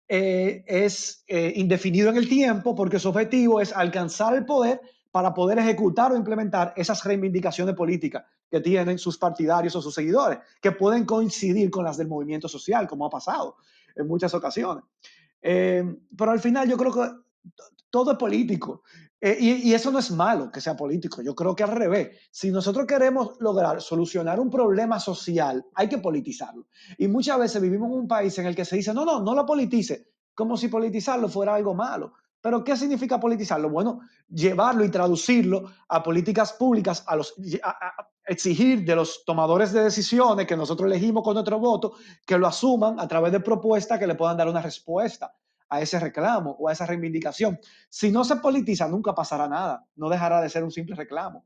eh, 0.07 0.63
es 0.67 1.23
eh, 1.27 1.53
indefinido 1.55 2.09
en 2.09 2.17
el 2.17 2.27
tiempo 2.27 2.75
porque 2.75 2.99
su 2.99 3.09
objetivo 3.09 3.61
es 3.61 3.71
alcanzar 3.71 4.35
el 4.35 4.45
poder 4.45 4.81
para 5.11 5.33
poder 5.33 5.59
ejecutar 5.59 6.11
o 6.11 6.17
implementar 6.17 6.73
esas 6.75 7.03
reivindicaciones 7.03 7.75
políticas 7.75 8.23
que 8.49 8.59
tienen 8.59 8.97
sus 8.97 9.17
partidarios 9.17 9.75
o 9.75 9.81
sus 9.81 9.93
seguidores, 9.93 10.39
que 10.61 10.71
pueden 10.71 11.05
coincidir 11.05 11.69
con 11.69 11.85
las 11.85 11.97
del 11.97 12.07
movimiento 12.07 12.47
social, 12.49 12.87
como 12.87 13.05
ha 13.05 13.09
pasado 13.09 13.55
en 13.95 14.07
muchas 14.07 14.33
ocasiones. 14.33 14.83
Eh, 15.41 15.83
pero 16.17 16.31
al 16.31 16.39
final 16.39 16.69
yo 16.69 16.77
creo 16.77 16.93
que 16.93 17.09
todo 17.89 18.13
es 18.13 18.17
político. 18.17 18.83
Eh, 19.23 19.37
y, 19.39 19.73
eso 19.73 19.91
no 19.91 19.99
es 19.99 20.09
malo 20.09 20.51
que 20.51 20.61
sea 20.61 20.75
político. 20.75 21.21
Yo 21.21 21.35
creo 21.35 21.55
que 21.55 21.61
al 21.61 21.69
revés. 21.69 22.17
Si 22.31 22.49
nosotros 22.49 22.87
queremos 22.87 23.39
lograr 23.39 23.79
solucionar 23.79 24.39
un 24.39 24.49
problema 24.49 24.99
social, 24.99 25.63
hay 25.75 25.87
que 25.87 25.99
politizarlo. 25.99 26.65
Y 26.97 27.07
muchas 27.07 27.37
veces 27.37 27.61
vivimos 27.61 27.91
en 27.91 27.99
un 27.99 28.07
país 28.07 28.35
en 28.39 28.47
el 28.47 28.55
que 28.55 28.65
se 28.65 28.77
dice, 28.77 28.93
no, 28.95 29.05
no, 29.05 29.21
no 29.21 29.35
lo 29.35 29.45
politice, 29.45 30.07
como 30.33 30.57
si 30.57 30.69
politizarlo 30.69 31.29
fuera 31.29 31.53
algo 31.53 31.75
malo. 31.75 32.13
Pero 32.41 32.63
¿qué 32.63 32.75
significa 32.75 33.19
politizarlo? 33.19 33.69
Bueno, 33.69 33.99
llevarlo 34.27 34.83
y 34.83 34.89
traducirlo 34.89 35.65
a 35.87 36.01
políticas 36.01 36.53
públicas, 36.53 37.03
a, 37.05 37.15
los, 37.15 37.35
exigir 38.25 38.83
de 38.83 38.95
los 38.95 39.23
tomadores 39.23 39.71
de 39.71 39.83
decisiones 39.83 40.47
que 40.47 40.57
nosotros 40.57 40.87
elegimos 40.87 41.23
con 41.23 41.35
nuestro 41.35 41.59
voto, 41.59 41.93
que 42.25 42.39
lo 42.39 42.47
asuman 42.47 42.99
a 42.99 43.07
través 43.07 43.31
de 43.31 43.41
propuestas 43.41 43.99
que 43.99 44.07
le 44.07 44.15
puedan 44.15 44.37
dar 44.37 44.47
una 44.47 44.63
respuesta 44.63 45.31
a 45.71 45.81
ese 45.81 45.99
reclamo 45.99 46.51
o 46.59 46.67
a 46.67 46.73
esa 46.73 46.85
reivindicación. 46.85 47.57
Si 47.89 48.11
no 48.11 48.25
se 48.25 48.35
politiza, 48.35 48.87
nunca 48.89 49.15
pasará 49.15 49.47
nada, 49.47 49.85
no 49.95 50.09
dejará 50.09 50.41
de 50.41 50.49
ser 50.49 50.63
un 50.63 50.71
simple 50.71 50.95
reclamo 50.95 51.45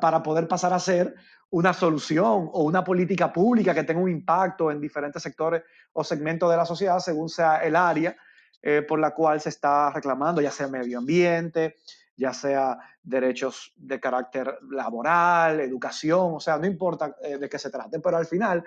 para 0.00 0.22
poder 0.22 0.48
pasar 0.48 0.72
a 0.72 0.78
ser 0.78 1.14
una 1.50 1.72
solución 1.72 2.50
o 2.52 2.64
una 2.64 2.82
política 2.82 3.32
pública 3.32 3.72
que 3.72 3.84
tenga 3.84 4.00
un 4.00 4.10
impacto 4.10 4.70
en 4.70 4.80
diferentes 4.80 5.22
sectores 5.22 5.62
o 5.92 6.02
segmentos 6.02 6.50
de 6.50 6.56
la 6.56 6.66
sociedad 6.66 6.98
según 6.98 7.28
sea 7.28 7.58
el 7.58 7.76
área 7.76 8.16
eh, 8.60 8.82
por 8.82 8.98
la 8.98 9.14
cual 9.14 9.40
se 9.40 9.48
está 9.48 9.90
reclamando, 9.90 10.40
ya 10.40 10.50
sea 10.50 10.66
medio 10.66 10.98
ambiente, 10.98 11.76
ya 12.16 12.32
sea 12.32 12.78
derechos 13.02 13.72
de 13.76 14.00
carácter 14.00 14.58
laboral, 14.70 15.60
educación, 15.60 16.34
o 16.34 16.40
sea, 16.40 16.58
no 16.58 16.66
importa 16.66 17.16
eh, 17.22 17.38
de 17.38 17.48
qué 17.48 17.58
se 17.58 17.70
trate, 17.70 18.00
pero 18.00 18.16
al 18.16 18.26
final 18.26 18.64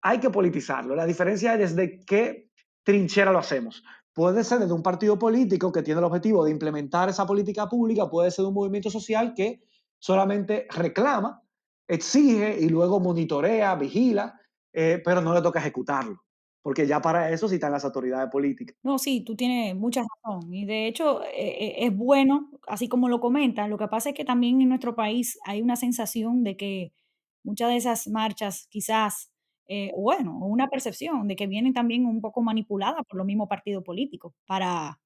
hay 0.00 0.18
que 0.18 0.30
politizarlo. 0.30 0.94
La 0.94 1.06
diferencia 1.06 1.54
es 1.54 1.74
desde 1.74 2.00
qué 2.04 2.50
trinchera 2.82 3.32
lo 3.32 3.38
hacemos. 3.38 3.82
Puede 4.14 4.44
ser 4.44 4.60
desde 4.60 4.72
un 4.72 4.82
partido 4.82 5.18
político 5.18 5.72
que 5.72 5.82
tiene 5.82 5.98
el 5.98 6.04
objetivo 6.04 6.44
de 6.44 6.50
implementar 6.50 7.08
esa 7.08 7.26
política 7.26 7.68
pública, 7.68 8.08
puede 8.08 8.30
ser 8.30 8.44
de 8.44 8.48
un 8.48 8.54
movimiento 8.54 8.90
social 8.90 9.34
que 9.34 9.64
solamente 9.98 10.66
reclama, 10.70 11.42
exige 11.88 12.58
y 12.60 12.68
luego 12.68 13.00
monitorea, 13.00 13.74
vigila, 13.74 14.40
eh, 14.72 15.02
pero 15.04 15.20
no 15.20 15.34
le 15.34 15.42
toca 15.42 15.58
ejecutarlo 15.58 16.24
porque 16.64 16.86
ya 16.86 17.02
para 17.02 17.30
eso 17.30 17.46
sí 17.46 17.56
están 17.56 17.72
las 17.72 17.84
autoridades 17.84 18.30
políticas. 18.30 18.74
No, 18.82 18.98
sí, 18.98 19.20
tú 19.20 19.36
tienes 19.36 19.76
mucha 19.76 20.00
razón. 20.00 20.50
Y 20.50 20.64
de 20.64 20.86
hecho 20.86 21.22
eh, 21.22 21.28
eh, 21.36 21.74
es 21.80 21.94
bueno, 21.94 22.50
así 22.66 22.88
como 22.88 23.10
lo 23.10 23.20
comentan, 23.20 23.68
lo 23.68 23.76
que 23.76 23.86
pasa 23.86 24.08
es 24.08 24.14
que 24.14 24.24
también 24.24 24.62
en 24.62 24.70
nuestro 24.70 24.96
país 24.96 25.38
hay 25.44 25.60
una 25.60 25.76
sensación 25.76 26.42
de 26.42 26.56
que 26.56 26.94
muchas 27.42 27.68
de 27.68 27.76
esas 27.76 28.08
marchas 28.08 28.66
quizás, 28.70 29.30
eh, 29.68 29.92
bueno, 29.96 30.38
una 30.38 30.68
percepción 30.68 31.26
de 31.28 31.36
que 31.36 31.46
vienen 31.46 31.72
también 31.72 32.06
un 32.06 32.20
poco 32.20 32.42
manipuladas 32.42 33.04
por 33.08 33.18
los 33.18 33.26
mismos 33.26 33.48
partidos 33.48 33.84
políticos 33.84 34.32
para 34.46 35.00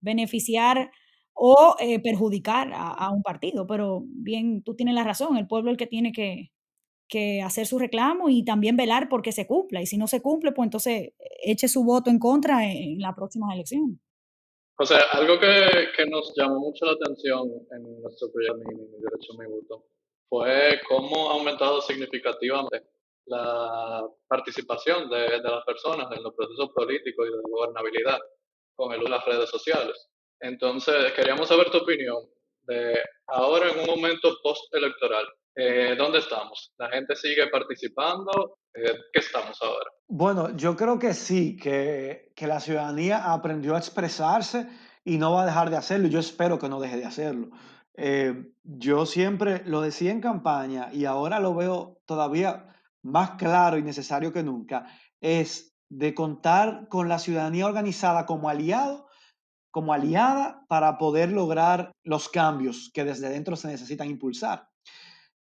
beneficiar 0.00 0.90
o 1.34 1.76
perjudicar 2.02 2.70
a, 2.74 3.10
un 3.10 3.22
partido. 3.22 3.66
Pero 3.66 4.02
bien, 4.06 4.62
tú 4.62 4.74
tienes 4.74 4.94
la 4.94 5.04
razón, 5.04 5.36
el 5.36 5.46
pueblo 5.46 5.70
es 5.70 5.74
el 5.74 5.78
que 5.78 5.86
tiene 5.86 6.12
que, 6.12 6.50
que 7.08 7.42
hacer 7.42 7.66
su 7.66 7.78
reclamo 7.78 8.28
y 8.28 8.44
también 8.44 8.76
velar 8.76 9.08
porque 9.08 9.32
se 9.32 9.46
cumpla. 9.46 9.82
Y 9.82 9.86
si 9.86 9.96
no 9.96 10.06
se 10.06 10.22
cumple, 10.22 10.52
pues 10.52 10.66
entonces 10.66 11.12
eche 11.42 11.68
su 11.68 11.84
voto 11.84 12.10
en 12.10 12.18
contra 12.18 12.70
en, 12.70 12.98
la 12.98 13.14
próxima 13.14 13.52
elección. 13.54 14.00
O 14.78 14.84
sea, 14.84 14.98
algo 15.12 15.38
que, 15.38 15.88
que, 15.96 16.06
nos 16.06 16.34
llamó 16.36 16.60
mucho 16.60 16.84
la 16.84 16.92
atención 16.92 17.48
en 17.70 18.02
nuestro 18.02 18.30
proyecto 18.30 18.58
Mi, 18.58 18.76
Derecho 18.76 19.32
a 19.32 19.42
Mi 19.42 19.50
Voto 19.50 19.86
fue 20.28 20.80
cómo 20.88 21.30
ha 21.30 21.34
aumentado 21.34 21.80
significativamente 21.80 22.82
la 23.26 24.02
participación 24.28 25.10
de, 25.10 25.18
de, 25.18 25.42
las 25.42 25.64
personas 25.64 26.06
en 26.16 26.22
los 26.22 26.34
procesos 26.34 26.70
políticos 26.74 27.26
y 27.26 27.30
de 27.30 27.42
gobernabilidad 27.50 28.18
con 28.74 28.92
el 28.92 29.00
uso 29.00 29.10
de 29.10 29.16
las 29.16 29.24
redes 29.24 29.50
sociales. 29.50 30.08
Entonces, 30.40 31.12
queríamos 31.12 31.48
saber 31.48 31.70
tu 31.70 31.78
opinión 31.78 32.18
de 32.66 33.00
ahora 33.28 33.70
en 33.70 33.80
un 33.80 33.86
momento 33.86 34.36
post-electoral, 34.42 35.24
eh, 35.54 35.94
¿dónde 35.96 36.18
estamos? 36.18 36.74
¿La 36.78 36.88
gente 36.90 37.16
sigue 37.16 37.46
participando? 37.46 38.58
Eh, 38.74 38.94
¿Qué 39.12 39.20
estamos 39.20 39.56
ahora? 39.62 39.90
Bueno, 40.08 40.54
yo 40.56 40.76
creo 40.76 40.98
que 40.98 41.14
sí, 41.14 41.56
que, 41.56 42.32
que, 42.36 42.46
la 42.46 42.60
ciudadanía 42.60 43.32
aprendió 43.32 43.74
a 43.74 43.78
expresarse 43.78 44.68
y 45.04 45.16
no 45.16 45.32
va 45.32 45.42
a 45.42 45.46
dejar 45.46 45.70
de 45.70 45.76
hacerlo. 45.76 46.08
Yo 46.08 46.18
espero 46.18 46.58
que 46.58 46.68
no 46.68 46.80
deje 46.80 46.98
de 46.98 47.06
hacerlo. 47.06 47.48
Eh, 47.94 48.52
yo 48.62 49.06
siempre 49.06 49.62
lo 49.64 49.80
decía 49.80 50.10
en 50.10 50.20
campaña 50.20 50.90
y 50.92 51.06
ahora 51.06 51.40
lo 51.40 51.54
veo 51.54 52.02
todavía 52.04 52.75
más 53.06 53.32
claro 53.32 53.78
y 53.78 53.82
necesario 53.82 54.32
que 54.32 54.42
nunca, 54.42 54.86
es 55.20 55.74
de 55.88 56.14
contar 56.14 56.88
con 56.88 57.08
la 57.08 57.18
ciudadanía 57.18 57.66
organizada 57.66 58.26
como 58.26 58.48
aliado, 58.48 59.06
como 59.70 59.92
aliada 59.92 60.64
para 60.68 60.98
poder 60.98 61.32
lograr 61.32 61.92
los 62.02 62.28
cambios 62.28 62.90
que 62.92 63.04
desde 63.04 63.28
dentro 63.28 63.56
se 63.56 63.68
necesitan 63.68 64.08
impulsar 64.08 64.68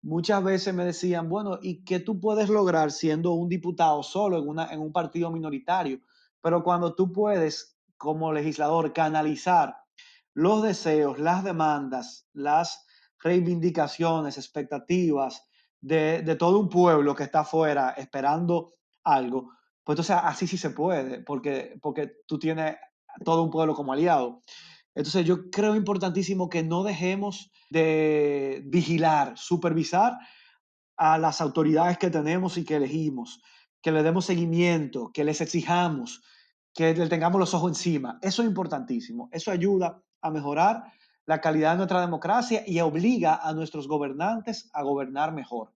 muchas 0.05 0.45
veces 0.45 0.75
me 0.75 0.85
decían, 0.85 1.29
bueno, 1.29 1.59
¿y 1.61 1.83
qué 1.83 1.99
tú 1.99 2.21
puedes 2.21 2.49
lograr 2.49 2.93
siendo 2.93 3.33
un 3.33 3.49
diputado 3.49 4.03
solo 4.03 4.39
en, 4.39 4.49
una, 4.49 4.73
en 4.73 4.81
un 4.81 4.93
partido 4.93 5.31
minoritario? 5.31 6.01
Pero 6.43 6.63
cuando 6.63 6.95
tú 6.95 7.11
puedes, 7.11 7.79
como 7.97 8.33
legislador, 8.33 8.93
canalizar 8.93 9.79
los 10.35 10.63
deseos, 10.63 11.19
las 11.19 11.43
demandas, 11.43 12.29
las 12.35 12.87
reivindicaciones, 13.19 14.37
expectativas 14.37 15.49
de, 15.85 16.37
todo 16.37 16.59
un 16.59 16.69
pueblo 16.69 17.15
que 17.15 17.25
está 17.25 17.41
afuera 17.41 17.91
esperando 17.97 18.75
algo, 19.05 19.51
pues 19.83 19.99
entonces 19.99 20.17
así 20.23 20.47
sí 20.47 20.57
se 20.57 20.71
puede, 20.71 21.21
porque, 21.21 21.79
porque 21.83 22.13
tú 22.27 22.39
tienes 22.39 22.77
todo 23.23 23.43
un 23.43 23.51
pueblo 23.51 23.75
como 23.75 23.93
aliado. 23.93 24.41
Entonces 24.95 25.27
yo 25.27 25.51
creo 25.51 25.77
importantísimo 25.77 26.49
que 26.49 26.63
no 26.63 26.85
dejemos 26.85 27.51
de 27.69 28.63
vigilar, 28.67 29.37
supervisar 29.37 30.17
a 30.97 31.19
las 31.19 31.41
autoridades 31.41 31.99
que 31.99 32.11
tenemos 32.11 32.57
y 32.57 32.65
que 32.65 32.77
elegimos, 32.77 33.43
que 33.83 33.93
le 33.93 34.03
demos 34.03 34.25
seguimiento, 34.25 35.11
que 35.13 35.25
les 35.25 35.41
exijamos, 35.41 36.23
que 36.73 36.95
le 36.95 37.09
tengamos 37.09 37.39
los 37.39 37.53
ojos 37.53 37.73
encima. 37.73 38.19
Eso 38.23 38.43
es 38.43 38.49
importantísimo. 38.49 39.29
Eso 39.33 39.51
ayuda 39.51 40.03
a 40.23 40.31
mejorar 40.31 40.85
la 41.27 41.41
calidad 41.41 41.73
de 41.73 41.79
nuestra 41.79 42.01
democracia 42.01 42.63
y 42.67 42.81
obliga 42.81 43.37
a 43.37 43.53
nuestros 43.53 43.89
gobernantes 43.89 44.71
a 44.73 44.83
gobernar 44.83 45.33
mejor, 45.33 45.73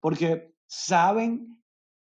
porque 0.00 0.54
saben 0.66 1.62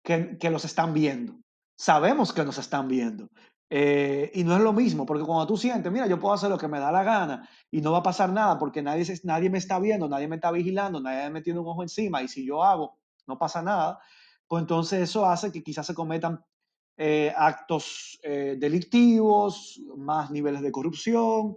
que, 0.04 0.38
que 0.38 0.50
los 0.50 0.66
están 0.66 0.94
viendo. 0.94 1.40
Sabemos 1.78 2.34
que 2.34 2.44
nos 2.44 2.58
están 2.58 2.88
viendo. 2.88 3.30
Eh, 3.74 4.30
y 4.34 4.44
no 4.44 4.58
es 4.58 4.62
lo 4.62 4.74
mismo, 4.74 5.06
porque 5.06 5.24
cuando 5.24 5.48
tú 5.48 5.56
sientes, 5.56 5.90
mira, 5.90 6.06
yo 6.06 6.20
puedo 6.20 6.34
hacer 6.34 6.50
lo 6.50 6.58
que 6.58 6.68
me 6.68 6.78
da 6.78 6.92
la 6.92 7.04
gana 7.04 7.48
y 7.72 7.80
no 7.80 7.94
va 7.94 8.00
a 8.00 8.04
pasar 8.04 8.30
nada 8.30 8.60
porque 8.60 8.82
nadie, 8.82 9.06
nadie 9.24 9.50
me 9.50 9.60
está 9.60 9.80
viendo, 9.80 10.10
nadie 10.10 10.28
me 10.28 10.36
está 10.36 10.52
vigilando, 10.52 11.00
nadie 11.00 11.30
me 11.30 11.42
tiene 11.42 11.62
un 11.62 11.68
ojo 11.68 11.82
encima 11.82 12.22
y 12.22 12.28
si 12.28 12.46
yo 12.46 12.62
hago, 12.62 12.98
no 13.28 13.38
pasa 13.38 13.62
nada, 13.62 14.00
pues 14.46 14.62
entonces 14.64 15.02
eso 15.04 15.26
hace 15.26 15.54
que 15.54 15.64
quizás 15.64 15.88
se 15.88 15.94
cometan 15.94 16.44
eh, 16.98 17.34
actos 17.34 18.20
eh, 18.24 18.58
delictivos, 18.60 19.80
más 19.96 20.32
niveles 20.32 20.62
de 20.62 20.72
corrupción 20.74 21.56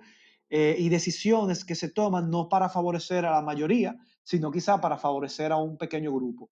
y 0.51 0.89
decisiones 0.89 1.65
que 1.65 1.75
se 1.75 1.91
toman 1.91 2.31
no 2.31 2.49
para 2.49 2.69
favorecer 2.69 3.25
a 3.27 3.33
la 3.33 3.43
mayoría, 3.43 3.97
sino 4.23 4.53
quizá 4.53 4.81
para 4.81 4.99
favorecer 4.99 5.51
a 5.51 5.57
un 5.57 5.77
pequeño 5.77 6.13
grupo. 6.13 6.51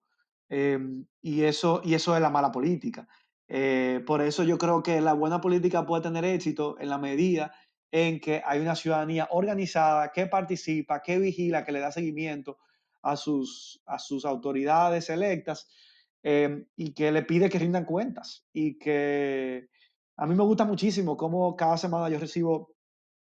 y, 0.49 1.41
eso, 1.43 1.81
y 1.83 1.93
eso 1.93 2.15
es 2.15 2.21
la 2.21 2.29
mala 2.29 2.51
política. 2.51 3.07
Eh, 3.47 4.01
por 4.05 4.21
eso 4.21 4.43
yo 4.43 4.57
creo 4.57 4.81
que 4.81 5.01
la 5.01 5.13
buena 5.13 5.41
política 5.41 5.85
puede 5.85 6.03
tener 6.03 6.25
éxito 6.25 6.75
en 6.79 6.89
la 6.89 6.97
medida 6.97 7.53
en 7.91 8.19
que 8.19 8.41
hay 8.43 8.59
una 8.59 8.75
ciudadanía 8.75 9.27
organizada 9.31 10.11
que 10.11 10.25
participa, 10.25 11.01
que 11.03 11.19
vigila, 11.19 11.63
que 11.63 11.71
le 11.71 11.79
da 11.79 11.91
seguimiento 11.91 12.57
a 13.03 13.15
sus, 13.15 13.83
a 13.85 13.99
sus 13.99 14.25
autoridades 14.25 15.09
electas 15.09 15.69
eh, 16.23 16.65
y 16.75 16.93
que 16.93 17.11
le 17.11 17.23
pide 17.23 17.49
que 17.49 17.59
rindan 17.59 17.85
cuentas. 17.85 18.47
Y 18.53 18.79
que 18.79 19.69
a 20.17 20.25
mí 20.25 20.33
me 20.33 20.43
gusta 20.43 20.65
muchísimo 20.65 21.15
cómo 21.15 21.55
cada 21.55 21.77
semana 21.77 22.09
yo 22.09 22.17
recibo 22.17 22.72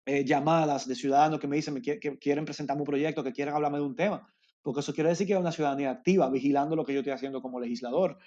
eh, 0.06 0.26
llamadas 0.26 0.88
de 0.88 0.96
ciudadanos 0.96 1.40
que 1.40 1.48
me 1.48 1.56
dicen 1.56 1.82
que, 1.82 2.00
quieren 2.20 2.46
presentarme 2.46 2.82
un 2.82 2.88
proyecto, 2.88 3.24
que 3.24 3.32
quieren 3.32 3.54
hablarme 3.54 3.78
de 3.78 3.86
un 3.86 3.96
tema, 3.96 4.28
porque 4.62 4.82
eso 4.82 4.94
quiere 4.94 5.10
decir 5.10 5.28
que 5.28 5.34
hay 5.34 5.40
una 5.40 5.52
ciudadanía 5.52 5.92
activa, 5.92 6.30
vigilando 6.30 6.76
lo 6.76 6.86
que 6.86 6.94
yo 6.94 7.00
estoy 7.00 7.14
haciendo 7.14 7.42
como 7.42 7.60
legislador, 7.60 8.18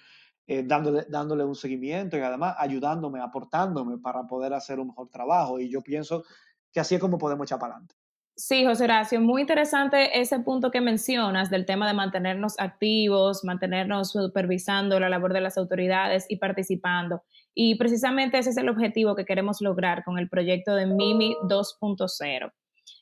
eh, 0.46 0.62
dándole, 0.64 1.06
dándole 1.08 1.44
un 1.44 1.54
seguimiento 1.54 2.16
y 2.16 2.20
además 2.20 2.54
ayudándome, 2.58 3.20
aportándome 3.20 3.98
para 3.98 4.26
poder 4.26 4.54
hacer 4.54 4.78
un 4.78 4.88
mejor 4.88 5.08
trabajo. 5.08 5.58
Y 5.58 5.68
yo 5.68 5.82
pienso 5.82 6.24
que 6.72 6.80
así 6.80 6.94
es 6.94 7.00
como 7.00 7.18
podemos 7.18 7.46
echar 7.46 7.58
para 7.58 7.74
adelante. 7.74 7.94
Sí, 8.38 8.66
José 8.66 8.84
Horacio, 8.84 9.18
muy 9.18 9.40
interesante 9.40 10.20
ese 10.20 10.38
punto 10.40 10.70
que 10.70 10.82
mencionas 10.82 11.48
del 11.48 11.64
tema 11.64 11.86
de 11.86 11.94
mantenernos 11.94 12.54
activos, 12.58 13.44
mantenernos 13.44 14.12
supervisando 14.12 15.00
la 15.00 15.08
labor 15.08 15.32
de 15.32 15.40
las 15.40 15.56
autoridades 15.56 16.26
y 16.28 16.36
participando. 16.36 17.22
Y 17.54 17.76
precisamente 17.76 18.36
ese 18.36 18.50
es 18.50 18.58
el 18.58 18.68
objetivo 18.68 19.16
que 19.16 19.24
queremos 19.24 19.62
lograr 19.62 20.04
con 20.04 20.18
el 20.18 20.28
proyecto 20.28 20.74
de 20.74 20.84
MIMI 20.84 21.34
2.0. 21.44 22.52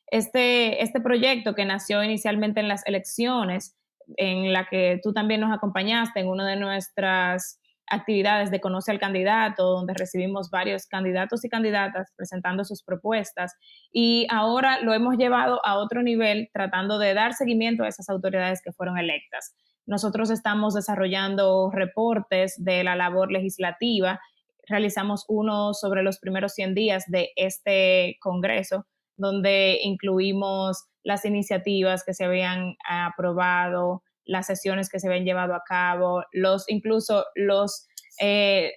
Este, 0.07 0.81
este 0.85 1.01
proyecto 1.01 1.57
que 1.57 1.65
nació 1.65 2.05
inicialmente 2.05 2.61
en 2.61 2.69
las 2.69 2.87
elecciones, 2.87 3.77
en 4.17 4.53
la 4.53 4.69
que 4.69 5.01
tú 5.03 5.13
también 5.13 5.41
nos 5.41 5.53
acompañaste 5.53 6.21
en 6.21 6.29
una 6.29 6.47
de 6.47 6.57
nuestras 6.57 7.61
actividades 7.89 8.51
de 8.51 8.61
Conoce 8.61 8.91
al 8.91 8.99
Candidato, 8.99 9.65
donde 9.65 9.95
recibimos 9.95 10.51
varios 10.51 10.87
candidatos 10.87 11.45
y 11.45 11.49
candidatas 11.49 12.13
presentando 12.17 12.65
sus 12.65 12.83
propuestas. 12.83 13.55
Y 13.93 14.27
ahora 14.31 14.81
lo 14.81 14.95
hemos 14.95 15.17
llevado 15.17 15.65
a 15.65 15.79
otro 15.79 16.03
nivel, 16.03 16.49
tratando 16.53 16.99
de 16.99 17.15
dar 17.15 17.35
seguimiento 17.35 17.85
a 17.85 17.89
esas 17.89 18.09
autoridades 18.09 18.63
que 18.63 18.73
fueron 18.73 18.99
electas. 18.99 19.55
Nosotros 19.87 20.31
estamos 20.31 20.75
desarrollando 20.75 21.71
reportes 21.71 22.55
de 22.63 22.85
la 22.85 22.97
labor 22.97 23.31
legislativa. 23.31 24.21
Realizamos 24.67 25.27
uno 25.29 25.75
sobre 25.75 26.03
los 26.03 26.19
primeros 26.19 26.55
100 26.55 26.75
días 26.75 27.05
de 27.09 27.31
este 27.37 28.17
Congreso, 28.21 28.87
donde 29.17 29.79
incluimos 29.83 30.85
las 31.03 31.25
iniciativas 31.27 32.03
que 32.03 32.15
se 32.15 32.25
habían 32.25 32.77
aprobado, 32.89 34.03
las 34.25 34.47
sesiones 34.47 34.89
que 34.89 35.01
se 35.01 35.09
habían 35.09 35.25
llevado 35.25 35.55
a 35.55 35.63
cabo, 35.67 36.25
los, 36.33 36.65
incluso 36.69 37.25
los 37.35 37.87
eh, 38.21 38.73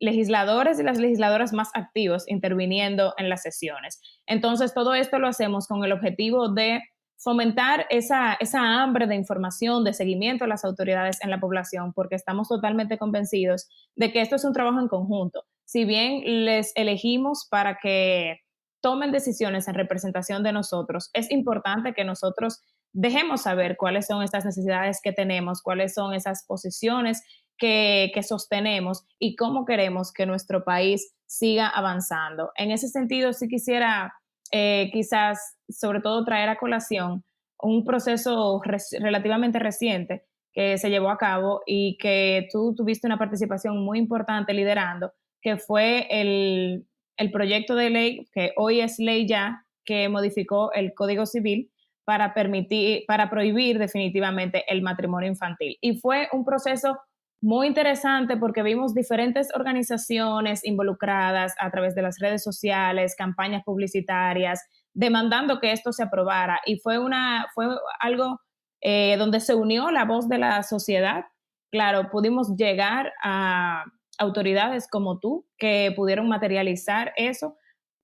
legisladores 0.00 0.78
y 0.78 0.82
las 0.82 0.98
legisladoras 0.98 1.52
más 1.52 1.70
activos 1.74 2.24
interviniendo 2.28 3.14
en 3.16 3.28
las 3.28 3.42
sesiones. 3.42 4.00
Entonces, 4.26 4.74
todo 4.74 4.94
esto 4.94 5.18
lo 5.18 5.26
hacemos 5.26 5.66
con 5.66 5.84
el 5.84 5.92
objetivo 5.92 6.48
de 6.48 6.80
fomentar 7.16 7.86
esa, 7.90 8.34
esa 8.34 8.60
hambre 8.80 9.08
de 9.08 9.16
información, 9.16 9.82
de 9.82 9.92
seguimiento 9.92 10.44
a 10.44 10.48
las 10.48 10.64
autoridades 10.64 11.18
en 11.22 11.30
la 11.30 11.40
población, 11.40 11.92
porque 11.92 12.14
estamos 12.14 12.48
totalmente 12.48 12.96
convencidos 12.96 13.68
de 13.96 14.12
que 14.12 14.20
esto 14.20 14.36
es 14.36 14.44
un 14.44 14.52
trabajo 14.52 14.78
en 14.78 14.88
conjunto. 14.88 15.44
Si 15.64 15.84
bien 15.84 16.44
les 16.44 16.72
elegimos 16.76 17.46
para 17.50 17.78
que 17.78 18.38
tomen 18.80 19.10
decisiones 19.10 19.66
en 19.66 19.74
representación 19.74 20.44
de 20.44 20.52
nosotros, 20.52 21.10
es 21.12 21.30
importante 21.32 21.92
que 21.92 22.04
nosotros 22.04 22.62
dejemos 22.92 23.42
saber 23.42 23.76
cuáles 23.76 24.06
son 24.06 24.22
estas 24.22 24.44
necesidades 24.44 25.00
que 25.02 25.12
tenemos, 25.12 25.62
cuáles 25.62 25.94
son 25.94 26.14
esas 26.14 26.44
posiciones 26.46 27.22
que, 27.58 28.10
sostenemos 28.22 29.04
y 29.18 29.36
cómo 29.36 29.64
queremos 29.64 30.12
que 30.12 30.26
nuestro 30.26 30.64
país 30.64 31.14
siga 31.26 31.68
avanzando. 31.68 32.50
En 32.56 32.70
ese 32.70 32.88
sentido, 32.88 33.32
sí 33.32 33.48
quisiera 33.48 34.14
eh, 34.52 34.90
quizás, 34.92 35.56
sobre 35.68 36.00
todo, 36.00 36.24
traer 36.24 36.48
a 36.48 36.58
colación 36.58 37.24
un 37.60 37.84
proceso 37.84 38.60
relativamente 39.00 39.58
reciente 39.58 40.24
que 40.52 40.78
se 40.78 40.90
llevó 40.90 41.10
a 41.10 41.18
cabo 41.18 41.62
y 41.66 41.98
que 41.98 42.48
tú 42.52 42.74
tuviste 42.74 43.06
una 43.06 43.18
participación 43.18 43.84
muy 43.84 43.98
importante 43.98 44.54
liderando, 44.54 45.12
que 45.42 45.56
fue 45.56 46.06
el, 46.10 46.86
el 47.16 47.30
proyecto 47.30 47.74
de 47.74 47.90
ley, 47.90 48.28
que 48.32 48.52
hoy 48.56 48.80
es 48.80 48.98
ley 48.98 49.26
ya, 49.26 49.64
que 49.84 50.08
modificó 50.08 50.72
el 50.72 50.94
Código 50.94 51.26
Civil 51.26 51.70
para 52.08 52.32
permitir, 52.32 53.04
para 53.06 53.28
prohibir 53.28 53.78
definitivamente 53.78 54.64
el 54.72 54.80
matrimonio 54.80 55.28
infantil. 55.28 55.76
Y 55.82 55.98
fue 55.98 56.26
un 56.32 56.42
proceso 56.42 56.98
muy 57.42 57.66
interesante 57.66 58.38
porque 58.38 58.62
vimos 58.62 58.94
diferentes 58.94 59.50
organizaciones 59.54 60.64
involucradas 60.64 61.54
a 61.60 61.70
través 61.70 61.94
de 61.94 62.00
las 62.00 62.18
redes 62.18 62.42
sociales, 62.42 63.14
campañas 63.14 63.62
publicitarias, 63.62 64.64
demandando 64.94 65.60
que 65.60 65.70
esto 65.70 65.92
se 65.92 66.02
aprobara. 66.02 66.62
Y 66.64 66.78
fue, 66.78 66.98
una, 66.98 67.44
fue 67.54 67.66
algo 68.00 68.40
eh, 68.80 69.16
donde 69.18 69.38
se 69.38 69.54
unió 69.54 69.90
la 69.90 70.06
voz 70.06 70.30
de 70.30 70.38
la 70.38 70.62
sociedad. 70.62 71.26
Claro, 71.70 72.08
pudimos 72.10 72.56
llegar 72.56 73.12
a 73.22 73.84
autoridades 74.16 74.88
como 74.88 75.18
tú 75.18 75.44
que 75.58 75.92
pudieron 75.94 76.26
materializar 76.26 77.12
eso 77.16 77.58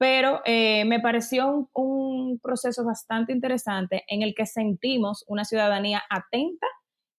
pero 0.05 0.43
eh, 0.45 0.85
me 0.85 1.01
pareció 1.01 1.71
un, 1.73 2.39
proceso 2.43 2.85
bastante 2.85 3.33
interesante 3.33 4.05
en 4.07 4.21
el 4.21 4.35
que 4.35 4.45
sentimos 4.45 5.25
una 5.29 5.47
ciudadanía 5.47 6.03
atenta 6.11 6.67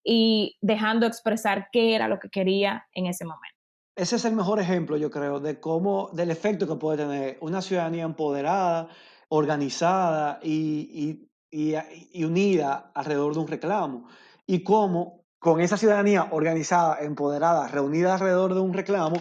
y 0.04 0.56
dejando 0.62 1.08
expresar 1.08 1.70
qué 1.72 1.96
era 1.96 2.08
lo 2.08 2.20
que 2.20 2.30
quería 2.30 2.86
en 2.94 3.08
ese 3.08 3.26
momento. 3.26 3.58
Ese 3.96 4.18
es 4.18 4.26
el 4.26 4.36
mejor 4.36 4.60
ejemplo, 4.60 4.98
yo 4.98 5.10
creo, 5.10 5.40
de 5.40 5.60
cómo, 5.60 6.12
del 6.14 6.30
efecto 6.30 6.68
que 6.68 6.76
puede 6.76 7.00
tener 7.00 7.38
una 7.42 7.64
ciudadanía 7.64 8.04
empoderada, 8.04 8.90
organizada 9.30 10.40
y, 10.44 11.28
y 11.50 12.24
unida 12.24 12.92
alrededor 12.94 13.34
de 13.34 13.40
un 13.40 13.48
reclamo. 13.48 14.08
Y 14.46 14.64
cómo 14.64 15.26
con 15.40 15.60
esa 15.60 15.78
ciudadanía 15.78 16.28
organizada, 16.30 17.00
empoderada, 17.00 17.68
reunida 17.68 18.14
alrededor 18.14 18.54
de 18.54 18.60
un 18.60 18.74
reclamo, 18.74 19.16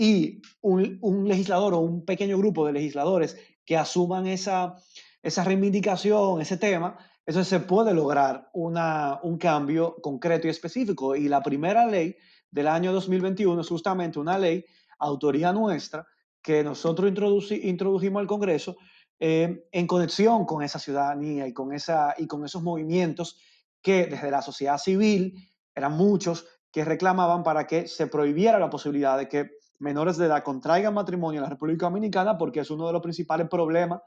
y 0.00 0.40
un, 0.62 1.28
legislador 1.28 1.74
o 1.74 1.80
un 1.80 2.06
pequeño 2.06 2.38
grupo 2.38 2.64
de 2.64 2.72
legisladores 2.72 3.36
que 3.66 3.76
asuman 3.76 4.26
esa, 4.26 4.76
esa 5.22 5.44
reivindicación, 5.44 6.40
ese 6.40 6.56
tema, 6.56 6.96
eso 7.26 7.44
se 7.44 7.60
puede 7.60 7.92
lograr 7.92 8.48
una, 8.54 9.20
un 9.22 9.36
cambio 9.36 9.96
concreto 10.00 10.46
y 10.46 10.50
específico. 10.50 11.14
Y 11.14 11.28
la 11.28 11.42
primera 11.42 11.84
ley 11.84 12.16
del 12.50 12.68
año 12.68 12.94
2021 12.94 13.60
es 13.60 13.68
justamente 13.68 14.18
una 14.18 14.38
ley, 14.38 14.64
autoría 15.00 15.52
nuestra, 15.52 16.06
que 16.40 16.64
nosotros 16.64 17.12
introdujimos 17.50 18.20
al 18.20 18.26
Congreso 18.26 18.78
eh, 19.18 19.66
en 19.70 19.86
conexión 19.86 20.46
con 20.46 20.62
esa 20.62 20.78
ciudadanía 20.78 21.46
y 21.46 21.52
con, 21.52 21.74
esa, 21.74 22.14
y 22.16 22.26
con 22.26 22.42
esos 22.46 22.62
movimientos 22.62 23.38
que 23.82 24.06
desde 24.06 24.30
la 24.30 24.40
sociedad 24.40 24.78
civil 24.78 25.46
eran 25.74 25.92
muchos 25.92 26.46
que 26.72 26.86
reclamaban 26.86 27.42
para 27.42 27.66
que 27.66 27.86
se 27.86 28.06
prohibiera 28.06 28.58
la 28.58 28.70
posibilidad 28.70 29.18
de 29.18 29.28
que 29.28 29.59
menores 29.80 30.16
de 30.18 30.26
edad 30.26 30.44
contraigan 30.44 30.94
matrimonio 30.94 31.38
en 31.38 31.44
la 31.44 31.50
República 31.50 31.86
Dominicana 31.86 32.38
porque 32.38 32.60
es 32.60 32.70
uno 32.70 32.86
de 32.86 32.92
los 32.92 33.02
principales 33.02 33.48
problemas 33.48 34.02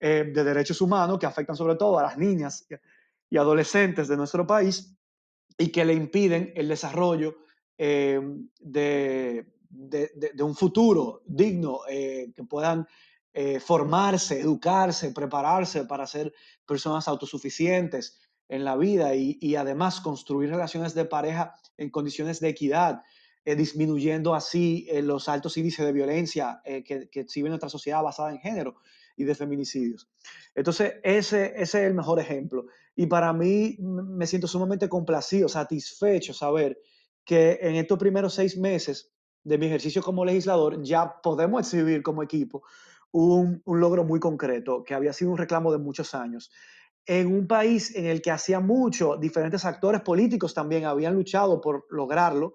eh, 0.00 0.32
de 0.34 0.44
derechos 0.44 0.80
humanos 0.80 1.18
que 1.18 1.26
afectan 1.26 1.54
sobre 1.54 1.76
todo 1.76 1.98
a 1.98 2.02
las 2.02 2.18
niñas 2.18 2.66
y 3.28 3.36
adolescentes 3.36 4.08
de 4.08 4.16
nuestro 4.16 4.46
país 4.46 4.96
y 5.58 5.68
que 5.68 5.84
le 5.84 5.92
impiden 5.92 6.52
el 6.56 6.68
desarrollo 6.68 7.36
eh, 7.76 8.18
de, 8.58 9.46
un 10.42 10.56
futuro 10.56 11.22
digno, 11.26 11.80
eh, 11.88 12.32
que 12.34 12.44
puedan 12.44 12.86
formarse, 13.64 14.40
educarse, 14.40 15.12
prepararse 15.12 15.84
para 15.84 16.04
ser 16.04 16.34
personas 16.66 17.06
autosuficientes 17.06 18.18
en 18.48 18.64
la 18.64 18.76
vida 18.76 19.14
y, 19.14 19.38
y 19.40 19.54
además 19.54 20.00
construir 20.00 20.50
relaciones 20.50 20.94
de 20.94 21.04
pareja 21.04 21.54
en 21.76 21.90
condiciones 21.90 22.40
de 22.40 22.48
equidad 22.48 23.02
eh, 23.44 23.56
disminuyendo 23.56 24.34
así 24.34 24.86
eh, 24.90 25.02
los 25.02 25.28
altos 25.28 25.56
índices 25.56 25.84
de 25.84 25.92
violencia 25.92 26.60
eh, 26.64 26.84
que, 26.84 27.08
que, 27.08 27.20
exhibe 27.20 27.48
nuestra 27.48 27.68
sociedad 27.68 28.02
basada 28.02 28.30
en 28.30 28.38
género 28.38 28.76
y 29.16 29.24
de 29.24 29.34
feminicidios. 29.34 30.08
Entonces, 30.54 30.94
ese, 31.02 31.52
ese 31.56 31.62
es 31.62 31.74
el 31.74 31.94
mejor 31.94 32.20
ejemplo. 32.20 32.66
Y 32.94 33.06
para 33.06 33.32
mí 33.32 33.76
me 33.78 34.26
siento 34.26 34.46
sumamente 34.46 34.88
complacido, 34.88 35.48
satisfecho 35.48 36.34
saber 36.34 36.78
que 37.24 37.58
en 37.62 37.76
estos 37.76 37.98
primeros 37.98 38.34
seis 38.34 38.58
meses 38.58 39.12
de 39.42 39.56
mi 39.56 39.66
ejercicio 39.66 40.02
como 40.02 40.24
legislador 40.24 40.82
ya 40.82 41.20
podemos 41.22 41.60
exhibir 41.60 42.02
como 42.02 42.22
equipo 42.22 42.62
un, 43.10 43.62
un 43.64 43.80
logro 43.80 44.04
muy 44.04 44.20
concreto 44.20 44.84
que 44.84 44.94
había 44.94 45.12
sido 45.12 45.30
un 45.30 45.38
reclamo 45.38 45.72
de 45.72 45.78
muchos 45.78 46.14
años 46.14 46.50
en 47.06 47.26
un 47.26 47.46
país 47.46 47.94
en 47.96 48.06
el 48.06 48.22
que 48.22 48.30
hacía 48.30 48.60
mucho, 48.60 49.16
diferentes 49.16 49.64
actores 49.64 50.02
políticos 50.02 50.54
también 50.54 50.84
habían 50.84 51.14
luchado 51.14 51.60
por 51.60 51.86
lograrlo, 51.90 52.54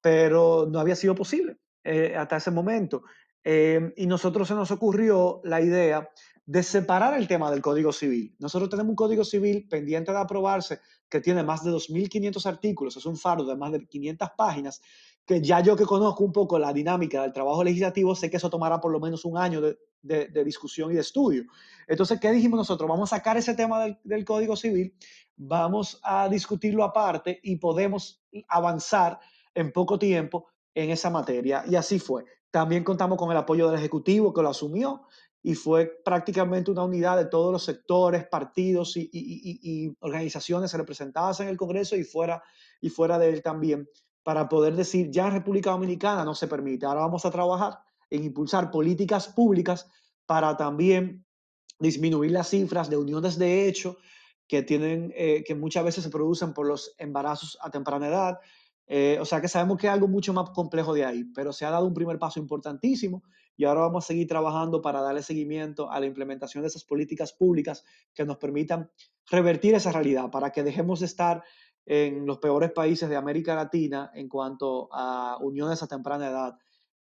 pero 0.00 0.66
no 0.70 0.78
había 0.78 0.96
sido 0.96 1.14
posible 1.14 1.56
eh, 1.84 2.14
hasta 2.16 2.36
ese 2.36 2.50
momento. 2.50 3.02
Eh, 3.44 3.92
y 3.96 4.06
nosotros 4.06 4.48
se 4.48 4.54
nos 4.54 4.70
ocurrió 4.70 5.40
la 5.44 5.60
idea 5.60 6.08
de 6.46 6.62
separar 6.62 7.18
el 7.18 7.28
tema 7.28 7.50
del 7.50 7.60
Código 7.60 7.92
Civil. 7.92 8.34
Nosotros 8.38 8.70
tenemos 8.70 8.90
un 8.90 8.96
Código 8.96 9.24
Civil 9.24 9.68
pendiente 9.68 10.12
de 10.12 10.18
aprobarse 10.18 10.80
que 11.08 11.20
tiene 11.20 11.42
más 11.42 11.62
de 11.64 11.70
2.500 11.70 12.46
artículos, 12.46 12.96
es 12.96 13.06
un 13.06 13.16
faro 13.16 13.44
de 13.44 13.56
más 13.56 13.72
de 13.72 13.86
500 13.86 14.30
páginas, 14.36 14.80
que 15.24 15.40
ya 15.40 15.60
yo 15.60 15.76
que 15.76 15.84
conozco 15.84 16.24
un 16.24 16.32
poco 16.32 16.58
la 16.58 16.72
dinámica 16.72 17.22
del 17.22 17.32
trabajo 17.32 17.64
legislativo, 17.64 18.14
sé 18.14 18.30
que 18.30 18.36
eso 18.36 18.50
tomará 18.50 18.80
por 18.80 18.92
lo 18.92 19.00
menos 19.00 19.24
un 19.24 19.36
año 19.36 19.60
de, 19.60 19.76
de, 20.02 20.44
discusión 20.44 20.92
y 20.92 20.94
de 20.94 21.00
estudio. 21.00 21.44
Entonces, 21.88 22.20
¿qué 22.20 22.30
dijimos 22.30 22.58
nosotros? 22.58 22.88
Vamos 22.88 23.12
a 23.12 23.16
sacar 23.16 23.36
ese 23.36 23.54
tema 23.54 23.82
del, 23.82 23.98
del 24.04 24.24
Código 24.24 24.56
Civil, 24.56 24.94
vamos 25.36 26.00
a 26.02 26.28
discutirlo 26.28 26.84
aparte 26.84 27.40
y 27.42 27.56
podemos 27.56 28.24
avanzar 28.48 29.18
en 29.56 29.72
poco 29.72 29.98
tiempo 29.98 30.46
en 30.74 30.90
esa 30.90 31.10
materia. 31.10 31.64
Y 31.66 31.74
así 31.74 31.98
fue. 31.98 32.24
También 32.50 32.84
contamos 32.84 33.18
con 33.18 33.30
el 33.30 33.36
apoyo 33.36 33.68
del 33.68 33.78
Ejecutivo 33.78 34.32
que 34.32 34.42
lo 34.42 34.50
asumió 34.50 35.02
y 35.42 35.54
fue 35.54 36.00
prácticamente 36.04 36.70
una 36.70 36.84
unidad 36.84 37.16
de 37.16 37.26
todos 37.26 37.52
los 37.52 37.64
sectores, 37.64 38.26
partidos 38.28 38.96
y, 38.96 39.08
y, 39.12 39.60
y, 39.62 39.96
organizaciones 40.00 40.72
representadas 40.74 41.40
en 41.40 41.48
el 41.48 41.56
Congreso 41.56 41.96
y 41.96 42.04
fuera, 42.04 42.42
y 42.80 42.90
fuera 42.90 43.18
de 43.18 43.28
él 43.28 43.42
también, 43.42 43.88
para 44.22 44.48
poder 44.48 44.74
decir, 44.74 45.10
ya 45.10 45.30
República 45.30 45.70
Dominicana 45.70 46.24
no 46.24 46.34
se 46.34 46.48
permite, 46.48 46.84
ahora 46.84 47.02
vamos 47.02 47.24
a 47.24 47.30
trabajar 47.30 47.78
en 48.10 48.24
impulsar 48.24 48.70
políticas 48.72 49.28
públicas 49.28 49.88
para 50.26 50.56
también 50.56 51.24
disminuir 51.78 52.32
las 52.32 52.48
cifras 52.48 52.90
de 52.90 52.96
uniones 52.96 53.38
de 53.38 53.68
hecho 53.68 53.98
que, 54.48 54.62
tienen, 54.62 55.12
eh, 55.16 55.44
que 55.44 55.54
muchas 55.54 55.84
veces 55.84 56.04
se 56.04 56.10
producen 56.10 56.54
por 56.54 56.66
los 56.66 56.94
embarazos 56.98 57.58
a 57.60 57.70
temprana 57.70 58.08
edad. 58.08 58.38
Eh, 58.88 59.18
o 59.20 59.24
sea 59.24 59.40
que 59.40 59.48
sabemos 59.48 59.78
que 59.78 59.88
es 59.88 59.92
algo 59.92 60.06
mucho 60.06 60.32
más 60.32 60.50
complejo 60.50 60.94
de 60.94 61.04
ahí, 61.04 61.24
pero 61.34 61.52
se 61.52 61.66
ha 61.66 61.70
dado 61.70 61.86
un 61.86 61.94
primer 61.94 62.18
paso 62.18 62.38
importantísimo 62.38 63.24
y 63.56 63.64
ahora 63.64 63.80
vamos 63.80 64.04
a 64.04 64.08
seguir 64.08 64.28
trabajando 64.28 64.80
para 64.80 65.00
darle 65.00 65.22
seguimiento 65.22 65.90
a 65.90 65.98
la 65.98 66.06
implementación 66.06 66.62
de 66.62 66.68
esas 66.68 66.84
políticas 66.84 67.32
públicas 67.32 67.84
que 68.14 68.24
nos 68.24 68.36
permitan 68.36 68.90
revertir 69.30 69.74
esa 69.74 69.92
realidad, 69.92 70.30
para 70.30 70.50
que 70.50 70.62
dejemos 70.62 71.00
de 71.00 71.06
estar 71.06 71.42
en 71.84 72.26
los 72.26 72.38
peores 72.38 72.72
países 72.72 73.08
de 73.08 73.16
América 73.16 73.54
Latina 73.54 74.10
en 74.14 74.28
cuanto 74.28 74.88
a 74.92 75.38
uniones 75.40 75.82
a 75.82 75.86
temprana 75.86 76.28
edad 76.28 76.58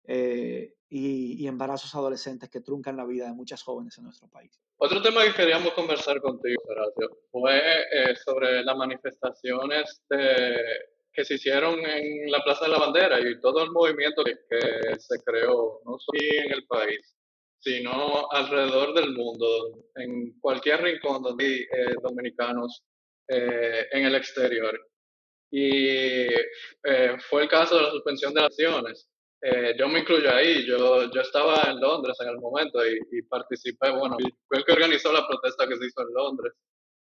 eh, 0.08 0.76
y, 0.88 1.48
embarazos 1.48 1.93
adolescentes 1.95 2.50
que 2.50 2.62
truncan 2.62 2.95
la 2.95 3.06
vida 3.06 3.26
de 3.26 3.34
muchas 3.34 3.62
jóvenes 3.63 3.98
en 3.98 4.06
nuestro 4.06 4.30
país. 4.30 4.62
Otro 4.78 5.02
tema 5.02 5.24
que 5.24 5.34
queríamos 5.34 5.74
conversar 5.74 6.21
contigo, 6.21 6.62
Horacio, 6.67 7.17
fue 7.32 7.58
eh, 7.58 8.15
sobre 8.24 8.63
las 8.63 8.78
manifestaciones 8.78 10.02
de 10.10 10.58
que 11.15 11.23
se 11.23 11.36
hicieron 11.36 11.80
en 11.80 12.30
la 12.30 12.43
Plaza 12.43 12.65
de 12.65 12.71
la 12.71 12.80
Bandera 12.80 13.19
y 13.19 13.39
todo 13.39 13.63
el 13.63 13.71
movimiento 13.71 14.23
que, 14.23 14.36
se 14.99 15.23
creó, 15.23 15.82
no 15.86 15.97
solo 15.97 16.19
en 16.19 16.51
el 16.51 16.65
país, 16.67 17.15
sino 17.60 18.30
alrededor 18.32 18.93
del 18.93 19.12
mundo, 19.12 19.47
en 19.95 20.38
cualquier 20.39 20.82
rincón 20.84 21.23
donde 21.23 21.45
hay 21.45 21.62
eh, 21.62 21.95
dominicanos 22.04 22.84
eh, 23.30 23.88
en 23.91 24.06
el 24.06 24.15
exterior. 24.15 24.80
Y 25.49 26.28
eh, 26.28 27.17
fue 27.30 27.43
el 27.43 27.49
caso 27.49 27.78
de 27.78 27.84
la 27.84 27.91
suspensión 27.91 28.34
de 28.34 28.43
acciones. 28.43 29.10
yo 29.78 29.88
me 29.88 29.99
incluyo 29.99 30.30
ahí, 30.32 30.65
yo, 30.65 31.10
yo 31.12 31.21
estaba 31.21 31.63
en 31.69 31.80
Londres 31.80 32.17
en 32.19 32.30
el 32.30 32.39
momento 32.39 32.86
y, 32.86 32.99
y 33.12 33.21
participé, 33.21 33.91
bueno, 33.91 34.17
fue 34.47 34.58
el 34.58 34.65
que 34.65 34.73
organizó 34.73 35.13
la 35.13 35.28
protesta 35.28 35.67
que 35.67 35.78
se 35.78 35.86
hizo 35.86 36.01
en 36.01 36.13
Londres. 36.13 36.54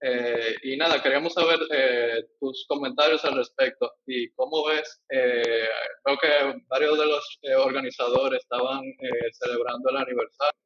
Eh, 0.08 0.56
y 0.62 0.78
nada, 0.78 1.02
queríamos 1.02 1.34
saber 1.34 1.58
eh, 1.72 2.24
tus 2.40 2.64
comentarios 2.68 3.26
al 3.26 3.38
respecto 3.38 3.92
y 4.06 4.30
cómo 4.34 4.64
ves, 4.68 5.02
eh, 5.10 5.68
veo 6.06 6.18
que 6.20 6.62
varios 6.68 7.00
de 7.00 7.08
los 7.08 7.40
organizadores 7.66 8.40
estaban 8.40 8.84
celebrando 9.32 9.90
el 9.90 9.98
aniversario 9.98 10.62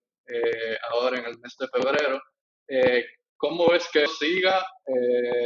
ahora 0.91 1.19
en 1.19 1.25
el 1.25 1.39
mes 1.39 1.55
de 1.57 1.67
febrero. 1.69 2.21
¿Cómo 3.37 3.69
ves 3.69 3.87
que 3.93 4.07
siga 4.07 4.61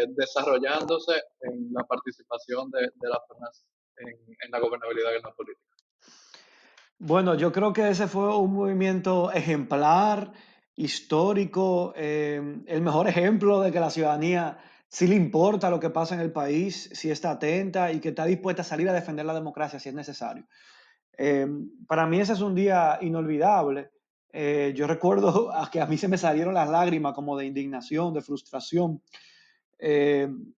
desarrollándose 0.08 1.22
en 1.42 1.72
la 1.72 1.84
participación 1.84 2.72
de, 2.72 2.82
de 2.96 3.10
las 3.10 3.20
personas 3.30 3.64
en, 3.98 4.36
en 4.44 4.52
la 4.52 4.60
gobernabilidad 4.60 5.16
en 5.16 5.22
la 5.22 5.34
política? 5.34 5.76
Bueno, 6.98 7.36
yo 7.36 7.52
creo 7.52 7.72
que 7.72 7.90
ese 7.90 8.08
fue 8.08 8.36
un 8.36 8.54
movimiento 8.54 9.32
ejemplar 9.32 10.32
histórico, 10.76 11.94
em, 11.96 12.64
el 12.68 12.82
mejor 12.82 13.08
ejemplo 13.08 13.62
de 13.62 13.72
que 13.72 13.80
la 13.80 13.90
ciudadanía 13.90 14.58
sí 14.90 15.08
le 15.08 15.16
importa 15.16 15.70
lo 15.70 15.80
que 15.80 15.90
pasa 15.90 16.16
en 16.16 16.22
el 16.22 16.32
país, 16.32 16.90
si 16.94 17.10
está 17.12 17.32
atenta 17.32 17.92
y 17.92 18.00
que 18.00 18.10
está 18.10 18.26
dispuesta 18.26 18.62
a 18.62 18.66
salir 18.66 18.90
a 18.90 18.94
defender 18.94 19.26
la 19.26 19.34
democracia 19.34 19.80
si 19.80 19.90
es 19.90 19.96
necesario. 19.96 20.46
Em, 21.18 21.70
para 21.88 22.08
mí 22.08 22.20
ese 22.20 22.34
es 22.34 22.42
un 22.42 22.56
día 22.56 22.98
inolvidable. 23.02 23.92
Eh, 24.32 24.74
yo 24.76 24.88
recuerdo 24.88 25.52
que 25.72 25.82
a 25.82 25.86
mí 25.86 25.98
se 25.98 26.08
me 26.08 26.18
salieron 26.18 26.54
las 26.54 26.70
lágrimas 26.70 27.14
como 27.14 27.38
de 27.38 27.46
indignación, 27.46 28.14
de 28.14 28.22
frustración, 28.22 29.02
em, 29.78 30.54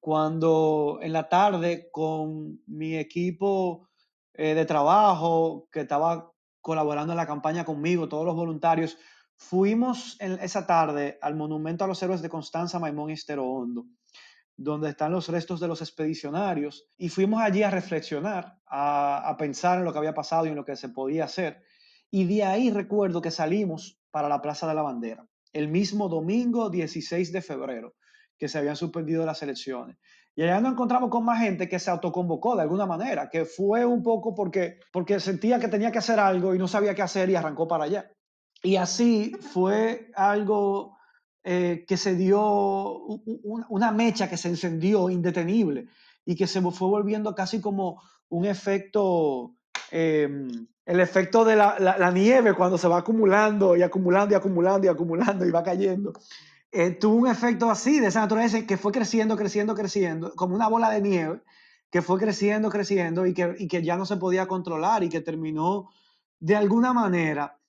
cuando 0.00 0.98
en 1.02 1.12
la 1.12 1.28
tarde 1.28 1.88
con 1.90 2.62
mi 2.66 2.96
equipo 2.96 3.88
eh, 4.34 4.54
de 4.54 4.64
trabajo 4.64 5.68
que 5.70 5.80
estaba 5.80 6.32
colaborando 6.60 7.12
en 7.12 7.16
la 7.16 7.26
campaña 7.26 7.64
conmigo, 7.64 8.08
todos 8.08 8.24
los 8.24 8.36
voluntarios, 8.36 8.96
Fuimos 9.40 10.16
esa 10.20 10.66
tarde 10.66 11.18
al 11.22 11.34
Monumento 11.34 11.82
a 11.82 11.88
los 11.88 12.00
Héroes 12.02 12.20
de 12.20 12.28
Constanza, 12.28 12.78
Maimón 12.78 13.08
y 13.08 13.14
Estero 13.14 13.50
Hondo, 13.50 13.86
donde 14.54 14.90
están 14.90 15.12
los 15.12 15.28
restos 15.28 15.58
de 15.58 15.66
los 15.66 15.80
expedicionarios, 15.80 16.86
y 16.98 17.08
fuimos 17.08 17.40
allí 17.40 17.62
a 17.62 17.70
reflexionar, 17.70 18.58
a, 18.66 19.28
a 19.28 19.36
pensar 19.38 19.78
en 19.78 19.86
lo 19.86 19.92
que 19.92 19.98
había 19.98 20.14
pasado 20.14 20.44
y 20.44 20.50
en 20.50 20.56
lo 20.56 20.64
que 20.64 20.76
se 20.76 20.90
podía 20.90 21.24
hacer. 21.24 21.62
Y 22.10 22.26
de 22.26 22.44
ahí 22.44 22.70
recuerdo 22.70 23.22
que 23.22 23.30
salimos 23.30 23.98
para 24.10 24.28
la 24.28 24.42
Plaza 24.42 24.68
de 24.68 24.74
la 24.74 24.82
Bandera, 24.82 25.26
el 25.54 25.68
mismo 25.68 26.08
domingo 26.08 26.68
16 26.68 27.32
de 27.32 27.40
febrero, 27.40 27.94
que 28.38 28.46
se 28.46 28.58
habían 28.58 28.76
suspendido 28.76 29.24
las 29.24 29.42
elecciones. 29.42 29.96
Y 30.36 30.42
allá 30.42 30.60
nos 30.60 30.72
encontramos 30.72 31.10
con 31.10 31.24
más 31.24 31.40
gente 31.40 31.68
que 31.68 31.78
se 31.78 31.90
autoconvocó 31.90 32.54
de 32.56 32.62
alguna 32.62 32.86
manera, 32.86 33.30
que 33.30 33.46
fue 33.46 33.86
un 33.86 34.02
poco 34.02 34.34
porque, 34.34 34.78
porque 34.92 35.18
sentía 35.18 35.58
que 35.58 35.68
tenía 35.68 35.90
que 35.90 35.98
hacer 35.98 36.20
algo 36.20 36.54
y 36.54 36.58
no 36.58 36.68
sabía 36.68 36.94
qué 36.94 37.02
hacer 37.02 37.30
y 37.30 37.34
arrancó 37.34 37.66
para 37.66 37.84
allá. 37.84 38.12
Y 38.62 38.76
así 38.76 39.32
fue 39.40 40.10
algo 40.14 40.98
eh, 41.42 41.84
que 41.88 41.96
se 41.96 42.14
dio, 42.14 42.40
una 42.42 43.92
mecha 43.92 44.28
que 44.28 44.36
se 44.36 44.48
encendió 44.48 45.08
indetenible 45.08 45.88
y 46.26 46.36
que 46.36 46.46
se 46.46 46.60
fue 46.60 46.88
volviendo 46.88 47.34
casi 47.34 47.60
como 47.60 48.02
un 48.28 48.44
efecto, 48.44 49.54
em, 49.90 50.66
el 50.84 51.00
efecto 51.00 51.44
de 51.44 51.56
la, 51.56 52.10
nieve 52.12 52.54
cuando 52.54 52.76
se 52.76 52.88
va 52.88 52.98
acumulando 52.98 53.76
y 53.76 53.82
acumulando 53.82 54.34
y 54.34 54.36
acumulando 54.36 54.86
y 54.86 54.90
acumulando 54.90 55.46
y 55.46 55.50
va 55.50 55.62
cayendo. 55.62 56.12
Eh, 56.72 56.90
tuvo 56.90 57.16
un 57.16 57.28
efecto 57.28 57.70
así 57.70 58.00
de 58.00 58.08
esa 58.08 58.20
naturaleza 58.20 58.66
que 58.66 58.76
fue 58.76 58.92
creciendo, 58.92 59.36
creciendo, 59.36 59.74
creciendo, 59.74 60.34
como 60.36 60.54
una 60.54 60.68
bola 60.68 60.90
de 60.90 61.00
nieve 61.00 61.40
que 61.90 62.02
fue 62.02 62.18
creciendo, 62.20 62.70
creciendo 62.70 63.26
y 63.26 63.34
que, 63.34 63.56
y 63.58 63.66
que 63.66 63.82
ya 63.82 63.96
no 63.96 64.06
se 64.06 64.16
podía 64.16 64.46
controlar 64.46 65.02
y 65.02 65.08
que 65.08 65.20
terminó 65.20 65.90
de 66.38 66.54
alguna 66.54 66.92
manera 66.92 67.59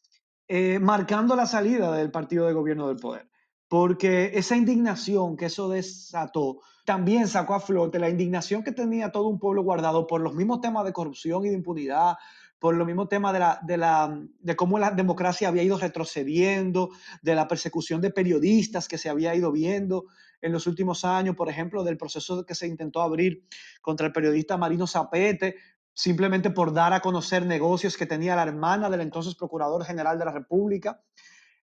eh, 0.53 0.79
marcando 0.79 1.33
la 1.37 1.45
salida 1.45 1.93
del 1.93 2.11
partido 2.11 2.45
de 2.45 2.51
gobierno 2.51 2.89
del 2.89 2.97
poder. 2.97 3.29
Porque 3.69 4.31
esa 4.33 4.57
indignación 4.57 5.37
que 5.37 5.45
eso 5.45 5.69
desató 5.69 6.59
también 6.83 7.29
sacó 7.29 7.53
a 7.53 7.61
flote 7.61 7.99
la 7.99 8.09
indignación 8.09 8.61
que 8.61 8.73
tenía 8.73 9.13
todo 9.13 9.29
un 9.29 9.39
pueblo 9.39 9.63
guardado 9.63 10.07
por 10.07 10.19
los 10.19 10.33
mismos 10.33 10.59
temas 10.59 10.83
de 10.83 10.91
corrupción 10.91 11.45
y 11.45 11.49
de 11.49 11.55
impunidad, 11.55 12.17
por 12.59 12.75
los 12.75 12.85
mismos 12.85 13.07
temas 13.07 13.31
de, 13.31 13.39
la, 13.39 13.59
de, 13.63 13.77
la, 13.77 14.21
de 14.41 14.55
cómo 14.57 14.77
la 14.77 14.91
democracia 14.91 15.47
había 15.47 15.63
ido 15.63 15.77
retrocediendo, 15.77 16.89
de 17.21 17.33
la 17.33 17.47
persecución 17.47 18.01
de 18.01 18.11
periodistas 18.11 18.89
que 18.89 18.97
se 18.97 19.07
había 19.07 19.33
ido 19.33 19.53
viendo 19.53 20.07
en 20.41 20.51
los 20.51 20.67
últimos 20.67 21.05
años, 21.05 21.37
por 21.37 21.47
ejemplo, 21.47 21.85
del 21.85 21.95
proceso 21.95 22.45
que 22.45 22.55
se 22.55 22.67
intentó 22.67 23.01
abrir 23.01 23.45
contra 23.81 24.07
el 24.07 24.11
periodista 24.11 24.57
Marino 24.57 24.85
Zapete, 24.85 25.55
simplemente 26.01 26.49
por 26.49 26.73
dar 26.73 26.93
a 26.93 26.99
conocer 26.99 27.45
negocios 27.45 27.95
que 27.95 28.07
tenía 28.07 28.35
la 28.35 28.41
hermana 28.41 28.89
del 28.89 29.01
entonces 29.01 29.35
Procurador 29.35 29.85
General 29.85 30.17
de 30.17 30.25
la 30.25 30.31
República 30.31 30.99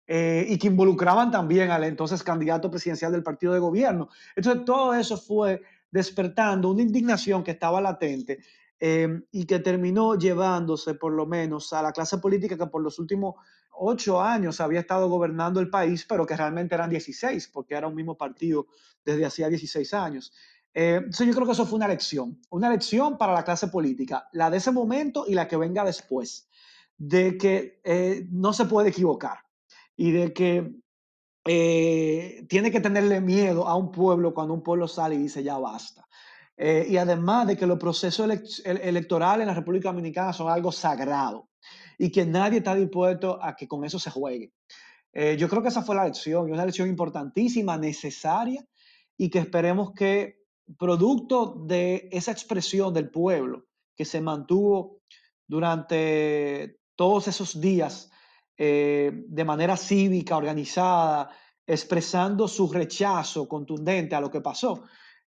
eh, 0.06 0.46
y 0.48 0.56
que 0.58 0.68
involucraban 0.68 1.32
también 1.32 1.72
al 1.72 1.82
entonces 1.82 2.22
candidato 2.22 2.70
presidencial 2.70 3.10
del 3.10 3.24
partido 3.24 3.52
de 3.52 3.58
gobierno. 3.58 4.08
Entonces 4.36 4.64
todo 4.64 4.94
eso 4.94 5.16
fue 5.16 5.60
despertando 5.90 6.70
una 6.70 6.82
indignación 6.82 7.42
que 7.42 7.50
estaba 7.50 7.80
latente 7.80 8.38
eh, 8.78 9.22
y 9.32 9.44
que 9.44 9.58
terminó 9.58 10.14
llevándose 10.14 10.94
por 10.94 11.12
lo 11.14 11.26
menos 11.26 11.72
a 11.72 11.82
la 11.82 11.90
clase 11.90 12.18
política 12.18 12.56
que 12.56 12.66
por 12.66 12.80
los 12.80 13.00
últimos 13.00 13.34
ocho 13.72 14.22
años 14.22 14.60
había 14.60 14.80
estado 14.80 15.08
gobernando 15.08 15.58
el 15.58 15.68
país, 15.68 16.06
pero 16.08 16.24
que 16.24 16.36
realmente 16.36 16.76
eran 16.76 16.90
16, 16.90 17.48
porque 17.48 17.74
era 17.74 17.88
un 17.88 17.96
mismo 17.96 18.16
partido 18.16 18.68
desde 19.04 19.24
hacía 19.24 19.48
16 19.48 19.94
años. 19.94 20.32
Eh, 20.80 21.06
yo 21.10 21.34
creo 21.34 21.44
que 21.44 21.54
eso 21.54 21.66
fue 21.66 21.76
una 21.76 21.88
lección, 21.88 22.40
una 22.50 22.70
lección 22.70 23.18
para 23.18 23.32
la 23.32 23.42
clase 23.42 23.66
política, 23.66 24.28
la 24.30 24.48
de 24.48 24.58
ese 24.58 24.70
momento 24.70 25.24
y 25.26 25.34
la 25.34 25.48
que 25.48 25.56
venga 25.56 25.82
después, 25.82 26.48
de 26.96 27.36
que 27.36 27.80
eh, 27.82 28.28
no 28.30 28.52
se 28.52 28.64
puede 28.66 28.90
equivocar 28.90 29.38
y 29.96 30.12
de 30.12 30.32
que 30.32 30.72
eh, 31.44 32.46
tiene 32.48 32.70
que 32.70 32.78
tenerle 32.78 33.20
miedo 33.20 33.66
a 33.66 33.74
un 33.74 33.90
pueblo 33.90 34.32
cuando 34.32 34.54
un 34.54 34.62
pueblo 34.62 34.86
sale 34.86 35.16
y 35.16 35.18
dice 35.18 35.42
ya 35.42 35.58
basta. 35.58 36.06
y 36.56 36.96
además 36.96 37.48
de 37.48 37.56
que 37.56 37.66
los 37.66 37.78
procesos 37.80 38.30
electorales 38.64 39.42
en 39.42 39.48
la 39.48 39.54
República 39.54 39.88
Dominicana 39.88 40.32
son 40.32 40.48
algo 40.48 40.70
sagrado 40.70 41.48
y 41.98 42.12
que 42.12 42.24
nadie 42.24 42.58
está 42.58 42.76
dispuesto 42.76 43.42
a 43.42 43.56
que 43.56 43.66
con 43.66 43.84
eso 43.84 43.98
se 43.98 44.10
juegue. 44.10 44.52
yo 45.38 45.48
creo 45.48 45.60
que 45.60 45.70
esa 45.70 45.82
fue 45.82 45.96
la 45.96 46.04
lección 46.04 46.48
y 46.48 46.52
una 46.52 46.64
lección 46.64 46.88
importantísima, 46.88 47.76
necesaria 47.76 48.64
y 49.16 49.28
que 49.28 49.40
esperemos 49.40 49.92
que 49.92 50.37
producto 50.76 51.54
de 51.66 52.08
esa 52.12 52.32
expresión 52.32 52.92
del 52.92 53.10
pueblo 53.10 53.66
que 53.96 54.04
se 54.04 54.20
mantuvo 54.20 55.00
durante 55.46 56.80
todos 56.94 57.28
esos 57.28 57.60
días 57.60 58.10
eh, 58.56 59.12
de 59.14 59.44
manera 59.44 59.76
cívica, 59.76 60.36
organizada, 60.36 61.30
expresando 61.66 62.48
su 62.48 62.70
rechazo 62.72 63.48
contundente 63.48 64.14
a 64.14 64.20
lo 64.20 64.30
que 64.30 64.40
pasó, 64.40 64.84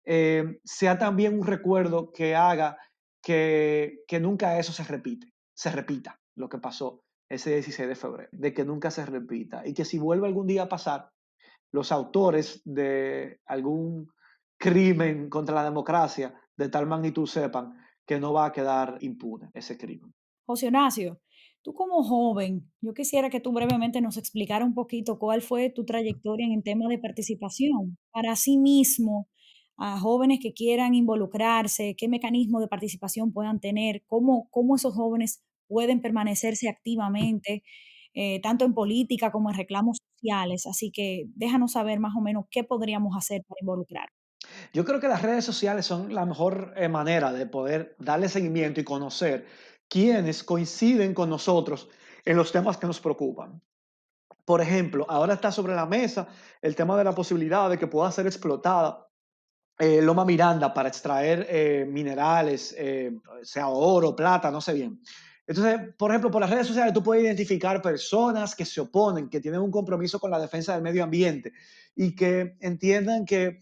eh, 0.05 0.59
sea 0.63 0.97
también 0.97 1.37
un 1.37 1.45
recuerdo 1.45 2.11
que 2.11 2.35
haga 2.35 2.77
que, 3.21 4.03
que 4.07 4.19
nunca 4.19 4.57
eso 4.57 4.71
se 4.71 4.83
repite, 4.83 5.33
se 5.53 5.71
repita 5.71 6.19
lo 6.35 6.47
que 6.47 6.59
pasó 6.59 7.03
ese 7.29 7.55
16 7.55 7.89
de 7.89 7.95
febrero, 7.95 8.29
de 8.31 8.53
que 8.53 8.63
nunca 8.63 8.89
se 8.89 9.05
repita 9.05 9.67
y 9.67 9.73
que 9.73 9.83
si 9.83 9.99
vuelve 9.99 10.27
algún 10.27 10.47
día 10.47 10.63
a 10.63 10.69
pasar, 10.69 11.11
los 11.71 11.91
autores 11.91 12.61
de 12.63 13.41
algún 13.45 14.09
crimen 14.57 15.29
contra 15.29 15.55
la 15.55 15.63
democracia 15.63 16.33
de 16.55 16.69
tal 16.69 16.87
magnitud 16.87 17.27
sepan 17.27 17.73
que 18.05 18.19
no 18.19 18.33
va 18.33 18.47
a 18.47 18.51
quedar 18.51 18.97
impune 19.01 19.49
ese 19.53 19.77
crimen. 19.77 20.13
José 20.45 20.67
Ignacio, 20.67 21.19
tú 21.61 21.73
como 21.73 22.03
joven, 22.03 22.71
yo 22.81 22.93
quisiera 22.93 23.29
que 23.29 23.41
tú 23.41 23.51
brevemente 23.51 24.01
nos 24.01 24.17
explicara 24.17 24.65
un 24.65 24.73
poquito 24.73 25.19
cuál 25.19 25.41
fue 25.41 25.69
tu 25.69 25.85
trayectoria 25.85 26.45
en 26.45 26.53
el 26.53 26.63
tema 26.63 26.87
de 26.87 26.97
participación 26.97 27.97
para 28.11 28.35
sí 28.35 28.57
mismo, 28.57 29.27
a 29.77 29.99
jóvenes 29.99 30.39
que 30.41 30.53
quieran 30.53 30.95
involucrarse, 30.95 31.95
qué 31.95 32.07
mecanismo 32.07 32.59
de 32.59 32.67
participación 32.67 33.31
puedan 33.31 33.59
tener, 33.59 34.03
cómo, 34.07 34.47
cómo 34.49 34.75
esos 34.75 34.95
jóvenes 34.95 35.43
pueden 35.67 36.01
permanecerse 36.01 36.69
activamente, 36.69 37.63
eh, 38.13 38.39
tanto 38.41 38.65
en 38.65 38.73
política 38.73 39.31
como 39.31 39.51
en 39.51 39.57
reclamos 39.57 39.99
sociales. 40.15 40.65
Así 40.65 40.91
que 40.91 41.25
déjanos 41.35 41.73
saber 41.73 41.99
más 41.99 42.15
o 42.17 42.21
menos 42.21 42.45
qué 42.49 42.63
podríamos 42.63 43.15
hacer 43.15 43.43
para 43.47 43.59
involucrar. 43.61 44.09
Yo 44.73 44.85
creo 44.85 44.99
que 44.99 45.07
las 45.07 45.21
redes 45.21 45.45
sociales 45.45 45.85
son 45.85 46.13
la 46.13 46.25
mejor 46.25 46.73
eh, 46.75 46.87
manera 46.87 47.31
de 47.31 47.45
poder 47.45 47.95
darle 47.99 48.29
seguimiento 48.29 48.79
y 48.79 48.83
conocer 48.83 49.45
quiénes 49.87 50.43
coinciden 50.43 51.13
con 51.13 51.29
nosotros 51.29 51.89
en 52.25 52.37
los 52.37 52.51
temas 52.51 52.77
que 52.77 52.87
nos 52.87 52.99
preocupan. 52.99 53.61
Por 54.45 54.61
ejemplo, 54.61 55.05
ahora 55.09 55.33
está 55.33 55.51
sobre 55.51 55.75
la 55.75 55.85
mesa 55.85 56.27
el 56.61 56.75
tema 56.75 56.97
de 56.97 57.03
la 57.03 57.13
posibilidad 57.13 57.69
de 57.69 57.77
que 57.77 57.87
pueda 57.87 58.11
ser 58.11 58.27
explotada 58.27 59.07
eh, 59.79 60.01
Loma 60.01 60.25
Miranda 60.25 60.73
para 60.73 60.89
extraer 60.89 61.45
eh, 61.49 61.85
minerales, 61.87 62.75
sea 63.43 63.67
oro, 63.67 64.15
plata, 64.15 64.49
no 64.49 64.61
sé 64.61 64.73
bien. 64.73 64.99
Entonces, 65.47 65.93
por 65.97 66.11
ejemplo, 66.11 66.29
por 66.29 66.41
las 66.41 66.49
redes 66.49 66.67
sociales 66.67 66.93
tú 66.93 67.01
puedes 67.01 67.23
identificar 67.23 67.81
personas 67.81 68.53
que 68.53 68.65
se 68.65 68.81
oponen, 68.81 69.29
que 69.29 69.39
tienen 69.39 69.61
un 69.61 69.71
compromiso 69.71 70.19
con 70.19 70.29
la 70.29 70.39
defensa 70.39 70.73
del 70.73 70.81
medio 70.81 71.05
ambiente 71.05 71.53
y 71.95 72.13
que 72.13 72.57
entiendan 72.59 73.25
que 73.25 73.61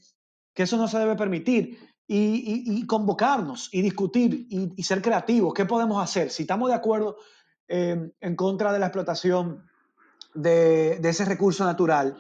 que 0.56 0.64
eso 0.64 0.78
no 0.78 0.88
se 0.88 0.98
debe 0.98 1.16
permitir. 1.16 1.78
Y, 2.08 2.86
convocarnos 2.86 3.68
y 3.72 3.82
discutir 3.82 4.46
y, 4.50 4.84
ser 4.84 5.02
creativos. 5.02 5.54
¿Qué 5.54 5.66
podemos 5.66 6.02
hacer? 6.02 6.30
Si 6.30 6.44
estamos 6.44 6.70
de 6.70 6.76
acuerdo 6.76 7.18
em, 7.68 8.12
en 8.22 8.36
contra 8.36 8.72
de 8.72 8.78
la 8.78 8.88
explotación 8.88 9.66
de, 10.36 11.00
ese 11.04 11.26
recurso 11.26 11.66
natural, 11.66 12.16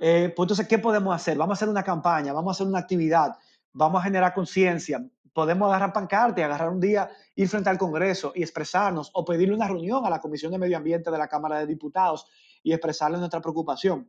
eh, 0.00 0.32
pues 0.34 0.44
entonces, 0.44 0.66
¿qué 0.66 0.78
podemos 0.78 1.14
hacer? 1.14 1.38
Vamos 1.38 1.52
a 1.52 1.56
hacer 1.58 1.68
una 1.68 1.84
campaña, 1.84 2.32
vamos 2.32 2.50
a 2.50 2.54
hacer 2.56 2.66
una 2.66 2.80
actividad, 2.80 3.36
vamos 3.72 4.00
a 4.00 4.04
generar 4.04 4.34
conciencia. 4.34 5.04
Podemos 5.32 5.68
agarrar 5.68 5.92
pancarte, 5.92 6.42
agarrar 6.42 6.70
un 6.70 6.80
día, 6.80 7.08
ir 7.36 7.48
frente 7.48 7.70
al 7.70 7.78
Congreso 7.78 8.32
y 8.34 8.42
expresarnos 8.42 9.10
o 9.14 9.24
pedirle 9.24 9.54
una 9.54 9.68
reunión 9.68 10.04
a 10.04 10.10
la 10.10 10.20
Comisión 10.20 10.50
de 10.50 10.58
Medio 10.58 10.76
Ambiente 10.76 11.12
de 11.12 11.18
la 11.18 11.28
Cámara 11.28 11.60
de 11.60 11.66
Diputados 11.66 12.26
y 12.64 12.72
expresarle 12.72 13.18
nuestra 13.18 13.40
preocupación. 13.40 14.08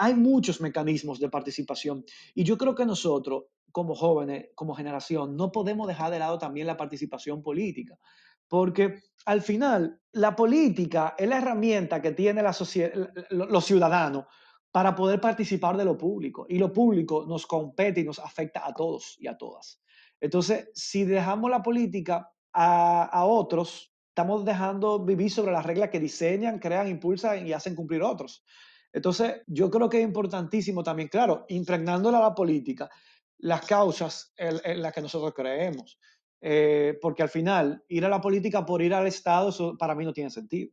Hay 0.00 0.14
muchos 0.14 0.60
mecanismos 0.60 1.18
de 1.18 1.28
participación 1.28 2.04
y 2.32 2.44
yo 2.44 2.56
creo 2.56 2.74
que 2.74 2.86
nosotros, 2.86 3.46
como 3.72 3.96
jóvenes, 3.96 4.50
como 4.54 4.74
generación, 4.74 5.36
no 5.36 5.50
podemos 5.50 5.88
dejar 5.88 6.12
de 6.12 6.20
lado 6.20 6.38
también 6.38 6.68
la 6.68 6.76
participación 6.76 7.42
política, 7.42 7.98
porque 8.46 9.00
al 9.26 9.42
final 9.42 10.00
la 10.12 10.36
política 10.36 11.16
es 11.18 11.28
la 11.28 11.38
herramienta 11.38 12.00
que 12.00 12.12
tiene 12.12 12.42
la 12.42 12.56
los 13.30 13.64
ciudadanos 13.64 14.26
para 14.70 14.94
poder 14.94 15.20
participar 15.20 15.76
de 15.76 15.84
lo 15.84 15.98
público 15.98 16.46
y 16.48 16.58
lo 16.58 16.72
público 16.72 17.26
nos 17.26 17.44
compete 17.46 18.00
y 18.00 18.04
nos 18.04 18.20
afecta 18.20 18.64
a 18.64 18.72
todos 18.72 19.16
y 19.18 19.26
a 19.26 19.36
todas. 19.36 19.82
Entonces, 20.20 20.70
si 20.74 21.04
dejamos 21.04 21.50
la 21.50 21.62
política 21.62 22.30
a, 22.52 23.04
a 23.04 23.24
otros, 23.24 23.92
estamos 24.10 24.44
dejando 24.44 25.04
vivir 25.04 25.30
sobre 25.30 25.52
las 25.52 25.66
reglas 25.66 25.90
que 25.90 25.98
diseñan, 25.98 26.60
crean, 26.60 26.86
impulsan 26.86 27.46
y 27.46 27.52
hacen 27.52 27.74
cumplir 27.74 28.02
otros. 28.02 28.44
Entonces, 28.98 29.42
yo 29.46 29.70
creo 29.70 29.88
que 29.88 29.98
es 29.98 30.04
importantísimo 30.04 30.82
también, 30.82 31.08
claro, 31.08 31.46
impregnándola 31.48 32.18
a 32.18 32.22
la 32.22 32.34
política, 32.34 32.90
las 33.38 33.64
causas 33.64 34.32
en, 34.36 34.82
las 34.82 34.92
que 34.92 35.00
nosotros 35.00 35.32
creemos. 35.34 36.00
Eh, 36.40 36.98
porque 37.00 37.22
al 37.22 37.28
final, 37.28 37.84
ir 37.88 38.04
a 38.04 38.08
la 38.08 38.20
política 38.20 38.66
por 38.66 38.82
ir 38.82 38.92
al 38.92 39.06
Estado, 39.06 39.50
eso 39.50 39.76
para 39.78 39.94
mí 39.94 40.04
no 40.04 40.12
tiene 40.12 40.30
sentido. 40.30 40.70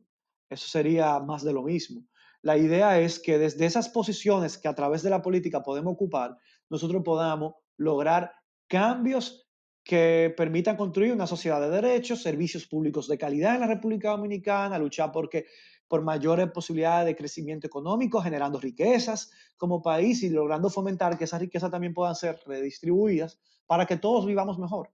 Eso 0.50 0.66
sería 0.66 1.20
más 1.20 1.44
de 1.44 1.52
lo 1.52 1.62
mismo. 1.62 2.04
La 2.42 2.56
idea 2.56 2.98
es 2.98 3.20
que 3.20 3.38
desde 3.38 3.64
esas 3.64 3.88
posiciones 3.88 4.58
que 4.58 4.68
a 4.68 4.74
través 4.74 5.02
de 5.02 5.10
la 5.10 5.22
política 5.22 5.62
podemos 5.62 5.94
ocupar, 5.94 6.36
nosotros 6.68 7.02
podamos 7.04 7.54
lograr 7.76 8.32
cambios 8.66 9.48
que 9.84 10.34
permitan 10.36 10.76
construir 10.76 11.12
una 11.12 11.28
sociedad 11.28 11.60
de 11.60 11.70
derechos, 11.70 12.22
servicios 12.22 12.66
públicos 12.66 13.06
de 13.06 13.18
calidad 13.18 13.54
en 13.54 13.60
la 13.60 13.68
República 13.68 14.10
Dominicana, 14.10 14.80
luchar 14.80 15.12
porque 15.12 15.46
por 15.88 16.02
mayores 16.02 16.50
posibilidades 16.50 17.06
de 17.06 17.16
crecimiento 17.16 17.66
económico, 17.66 18.20
generando 18.20 18.58
riquezas 18.58 19.30
como 19.56 19.82
país 19.82 20.22
y 20.22 20.30
logrando 20.30 20.70
fomentar 20.70 21.16
que 21.16 21.24
esas 21.24 21.40
riquezas 21.40 21.70
también 21.70 21.94
puedan 21.94 22.14
ser 22.14 22.40
redistribuidas 22.46 23.38
para 23.66 23.86
que 23.86 23.96
todos 23.96 24.26
vivamos 24.26 24.58
mejor 24.58 24.90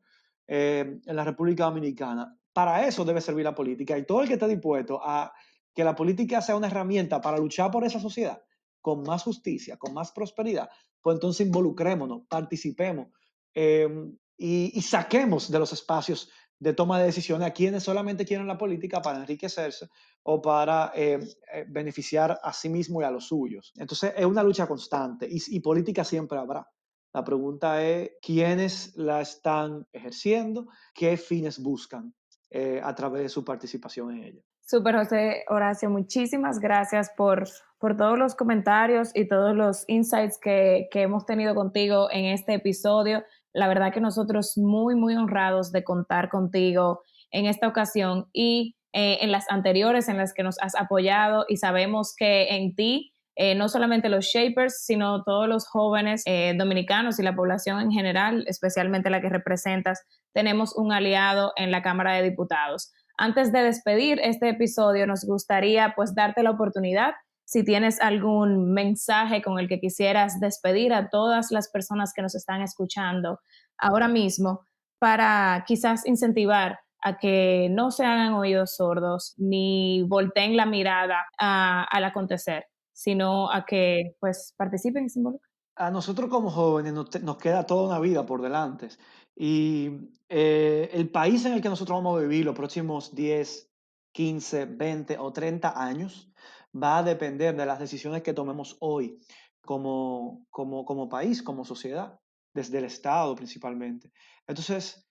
eh, 0.46 1.00
en 1.04 1.16
la 1.16 1.24
República 1.24 1.64
Dominicana. 1.64 2.36
Para 2.52 2.86
eso 2.86 3.04
debe 3.04 3.20
servir 3.20 3.44
la 3.44 3.54
política 3.54 3.96
y 3.96 4.04
todo 4.04 4.22
el 4.22 4.28
que 4.28 4.34
esté 4.34 4.48
dispuesto 4.48 5.00
a 5.02 5.32
que 5.74 5.84
la 5.84 5.94
política 5.94 6.42
sea 6.42 6.56
una 6.56 6.66
herramienta 6.66 7.20
para 7.20 7.38
luchar 7.38 7.70
por 7.70 7.84
esa 7.84 7.98
sociedad 7.98 8.42
con 8.82 9.02
más 9.02 9.22
justicia, 9.22 9.76
con 9.76 9.94
más 9.94 10.12
prosperidad, 10.12 10.68
pues 11.00 11.14
entonces 11.14 11.46
involucrémonos, 11.46 12.22
participemos 12.28 13.08
eh, 13.54 13.88
y, 14.36 14.72
y 14.74 14.82
saquemos 14.82 15.50
de 15.50 15.58
los 15.58 15.72
espacios 15.72 16.30
de 16.62 16.74
toma 16.74 17.00
de 17.00 17.06
decisiones 17.06 17.48
a 17.48 17.52
quienes 17.52 17.82
solamente 17.82 18.24
quieren 18.24 18.46
la 18.46 18.56
política 18.56 19.02
para 19.02 19.18
enriquecerse 19.18 19.88
o 20.22 20.40
para 20.40 20.92
eh, 20.94 21.18
eh, 21.52 21.64
beneficiar 21.68 22.38
a 22.40 22.52
sí 22.52 22.68
mismo 22.68 23.02
y 23.02 23.04
a 23.04 23.10
los 23.10 23.26
suyos. 23.26 23.72
Entonces 23.76 24.14
es 24.16 24.24
una 24.24 24.44
lucha 24.44 24.68
constante 24.68 25.26
y, 25.28 25.58
política 25.58 26.04
siempre 26.04 26.38
habrá. 26.38 26.64
La 27.12 27.24
pregunta 27.24 27.82
es 27.82 28.12
quiénes 28.22 28.96
la 28.96 29.20
están 29.20 29.88
ejerciendo, 29.92 30.68
qué 30.94 31.16
fines 31.16 31.58
buscan 31.58 32.14
eh, 32.48 32.80
a 32.82 32.94
través 32.94 33.24
de 33.24 33.28
su 33.28 33.44
participación 33.44 34.12
en 34.12 34.22
ella. 34.22 34.42
Super 34.60 34.94
José 34.94 35.44
Horacio, 35.48 35.90
muchísimas 35.90 36.60
gracias 36.60 37.10
por, 37.16 37.48
por 37.78 37.96
todos 37.96 38.16
los 38.16 38.36
comentarios 38.36 39.10
y 39.16 39.26
todos 39.26 39.56
los 39.56 39.84
insights 39.88 40.38
que, 40.38 40.86
que 40.92 41.02
hemos 41.02 41.26
tenido 41.26 41.56
contigo 41.56 42.08
en 42.12 42.26
este 42.26 42.54
episodio. 42.54 43.24
La 43.52 43.68
verdad 43.68 43.92
que 43.92 44.00
nosotros 44.00 44.56
muy, 44.56 44.94
muy 44.94 45.14
honrados 45.14 45.72
de 45.72 45.84
contar 45.84 46.28
contigo 46.28 47.02
en 47.30 47.46
esta 47.46 47.68
ocasión 47.68 48.26
y 48.32 48.76
eh, 48.92 49.18
en 49.22 49.32
las 49.32 49.50
anteriores 49.50 50.08
en 50.08 50.18
las 50.18 50.34
que 50.34 50.42
nos 50.42 50.60
has 50.60 50.74
apoyado 50.74 51.46
y 51.48 51.56
sabemos 51.56 52.14
que 52.16 52.48
en 52.56 52.74
ti, 52.74 53.14
eh, 53.36 53.54
no 53.54 53.70
solamente 53.70 54.10
los 54.10 54.26
shapers, 54.26 54.84
sino 54.84 55.22
todos 55.24 55.48
los 55.48 55.66
jóvenes 55.66 56.22
eh, 56.26 56.54
dominicanos 56.58 57.18
y 57.18 57.22
la 57.22 57.34
población 57.34 57.80
en 57.80 57.90
general, 57.90 58.44
especialmente 58.46 59.08
la 59.08 59.22
que 59.22 59.30
representas, 59.30 60.02
tenemos 60.34 60.76
un 60.76 60.92
aliado 60.92 61.52
en 61.56 61.70
la 61.70 61.80
Cámara 61.80 62.14
de 62.14 62.22
Diputados. 62.22 62.92
Antes 63.16 63.52
de 63.52 63.62
despedir 63.62 64.20
este 64.22 64.50
episodio, 64.50 65.06
nos 65.06 65.24
gustaría 65.24 65.94
pues 65.96 66.14
darte 66.14 66.42
la 66.42 66.50
oportunidad 66.50 67.14
si 67.44 67.64
tienes 67.64 68.00
algún 68.00 68.72
mensaje 68.72 69.42
con 69.42 69.58
el 69.58 69.68
que 69.68 69.80
quisieras 69.80 70.40
despedir 70.40 70.92
a 70.92 71.08
todas 71.10 71.50
las 71.50 71.70
personas 71.70 72.12
que 72.14 72.22
nos 72.22 72.34
están 72.34 72.62
escuchando 72.62 73.40
ahora 73.78 74.08
mismo 74.08 74.60
para 74.98 75.64
quizás 75.66 76.06
incentivar 76.06 76.78
a 77.02 77.18
que 77.18 77.68
no 77.70 77.90
se 77.90 78.04
hagan 78.04 78.34
oídos 78.34 78.76
sordos 78.76 79.34
ni 79.36 80.02
volteen 80.04 80.56
la 80.56 80.66
mirada 80.66 81.26
al 81.36 82.04
acontecer, 82.04 82.66
sino 82.92 83.50
a 83.50 83.64
que 83.66 84.14
pues 84.20 84.54
participen 84.56 85.06
y 85.06 85.08
se 85.08 85.18
involucren. 85.18 85.50
A 85.74 85.90
nosotros 85.90 86.30
como 86.30 86.50
jóvenes 86.50 86.92
nos, 86.92 87.36
queda 87.38 87.66
toda 87.66 87.88
una 87.88 87.98
vida 87.98 88.24
por 88.24 88.40
delante 88.40 88.90
y 89.34 90.10
eh, 90.28 90.90
el 90.92 91.10
país 91.10 91.44
en 91.44 91.54
el 91.54 91.62
que 91.62 91.68
nosotros 91.68 91.98
vamos 91.98 92.18
a 92.18 92.22
vivir 92.22 92.44
los 92.44 92.54
próximos 92.54 93.14
10, 93.14 93.70
15, 94.12 94.66
20 94.66 95.18
o 95.18 95.32
30 95.32 95.82
años 95.82 96.31
va 96.74 96.98
a 96.98 97.02
depender 97.02 97.56
de 97.56 97.66
las 97.66 97.78
decisiones 97.78 98.22
que 98.22 98.32
tomemos 98.32 98.76
hoy 98.80 99.18
como, 99.64 100.46
como, 100.50 100.84
como 100.84 101.08
país, 101.08 101.42
como 101.42 101.64
sociedad, 101.64 102.18
desde 102.52 102.78
el 102.78 102.84
Estado 102.84 103.34
principalmente. 103.34 104.12
Entonces, 104.46 105.08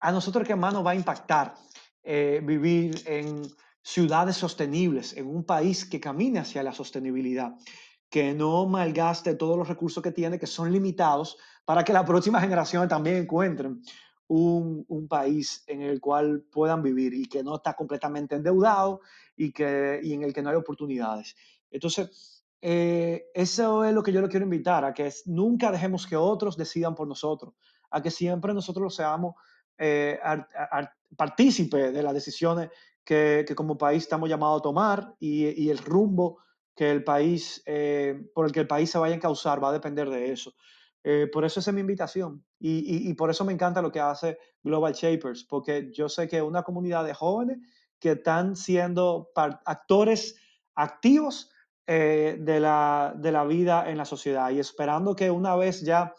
a 0.00 0.12
nosotros 0.12 0.46
qué 0.46 0.56
más 0.56 0.72
nos 0.72 0.84
va 0.84 0.92
a 0.92 0.96
impactar 0.96 1.54
eh, 2.02 2.40
vivir 2.42 3.02
en 3.06 3.42
ciudades 3.82 4.36
sostenibles, 4.36 5.16
en 5.16 5.26
un 5.26 5.44
país 5.44 5.84
que 5.84 6.00
camine 6.00 6.38
hacia 6.38 6.62
la 6.62 6.72
sostenibilidad, 6.72 7.54
que 8.08 8.34
no 8.34 8.66
malgaste 8.66 9.34
todos 9.34 9.56
los 9.56 9.68
recursos 9.68 10.02
que 10.02 10.12
tiene, 10.12 10.38
que 10.38 10.46
son 10.46 10.72
limitados, 10.72 11.36
para 11.64 11.84
que 11.84 11.92
la 11.92 12.04
próxima 12.04 12.40
generación 12.40 12.88
también 12.88 13.16
encuentren 13.16 13.82
un, 14.30 15.08
país 15.08 15.64
en 15.66 15.82
el 15.82 16.00
cual 16.00 16.42
puedan 16.52 16.82
vivir 16.82 17.12
y 17.14 17.26
que 17.26 17.42
no 17.42 17.56
está 17.56 17.74
completamente 17.74 18.36
endeudado 18.36 19.00
y, 19.36 19.52
que, 19.52 19.98
y 20.02 20.12
en 20.12 20.22
el 20.22 20.32
que 20.32 20.40
no 20.40 20.50
hay 20.50 20.56
oportunidades. 20.56 21.34
Entonces, 21.70 22.44
eh, 22.62 23.26
eso 23.34 23.84
es 23.84 23.92
lo 23.92 24.02
que 24.02 24.12
yo 24.12 24.20
le 24.20 24.28
quiero 24.28 24.44
invitar, 24.44 24.84
a 24.84 24.94
que 24.94 25.12
nunca 25.26 25.72
dejemos 25.72 26.06
que 26.06 26.16
otros 26.16 26.56
decidan 26.56 26.94
por 26.94 27.08
nosotros, 27.08 27.54
a 27.90 28.00
que 28.00 28.10
siempre 28.10 28.54
nosotros 28.54 28.94
seamos 28.94 29.34
eh, 29.78 30.20
partícipes 31.16 31.92
de 31.92 32.02
las 32.02 32.14
decisiones 32.14 32.70
que, 33.02 33.44
que, 33.48 33.54
como 33.56 33.76
país 33.76 34.04
estamos 34.04 34.28
llamados 34.28 34.60
a 34.60 34.62
tomar 34.62 35.14
y, 35.18 35.60
y 35.60 35.70
el 35.70 35.78
rumbo 35.78 36.38
que 36.76 36.90
el 36.90 37.02
país, 37.02 37.62
eh, 37.66 38.30
por 38.32 38.46
el 38.46 38.52
que 38.52 38.60
el 38.60 38.68
país 38.68 38.90
se 38.90 38.98
vaya 38.98 39.16
a 39.16 39.20
causar 39.20 39.62
va 39.62 39.70
a 39.70 39.72
depender 39.72 40.08
de 40.08 40.30
eso. 40.30 40.54
Eh, 41.02 41.28
por 41.32 41.44
eso 41.44 41.60
esa 41.60 41.70
es 41.70 41.74
mi 41.74 41.80
invitación 41.80 42.44
y, 42.58 42.80
y, 42.80 43.10
y, 43.10 43.14
por 43.14 43.30
eso 43.30 43.42
me 43.42 43.54
encanta 43.54 43.80
lo 43.80 43.90
que 43.90 44.00
hace 44.00 44.36
Global 44.62 44.92
Shapers, 44.92 45.44
porque 45.44 45.90
yo 45.92 46.10
sé 46.10 46.28
que 46.28 46.42
una 46.42 46.62
comunidad 46.62 47.06
de 47.06 47.14
jóvenes 47.14 47.58
que 47.98 48.12
están 48.12 48.54
siendo 48.54 49.30
actores 49.34 50.36
activos 50.74 51.50
eh, 51.86 52.36
de, 52.38 52.60
la, 52.60 53.14
de 53.16 53.32
la 53.32 53.44
vida 53.44 53.90
en 53.90 53.98
la 53.98 54.04
sociedad 54.04 54.50
y 54.50 54.58
esperando 54.58 55.16
que 55.16 55.30
una 55.30 55.56
vez 55.56 55.82
ya 55.82 56.14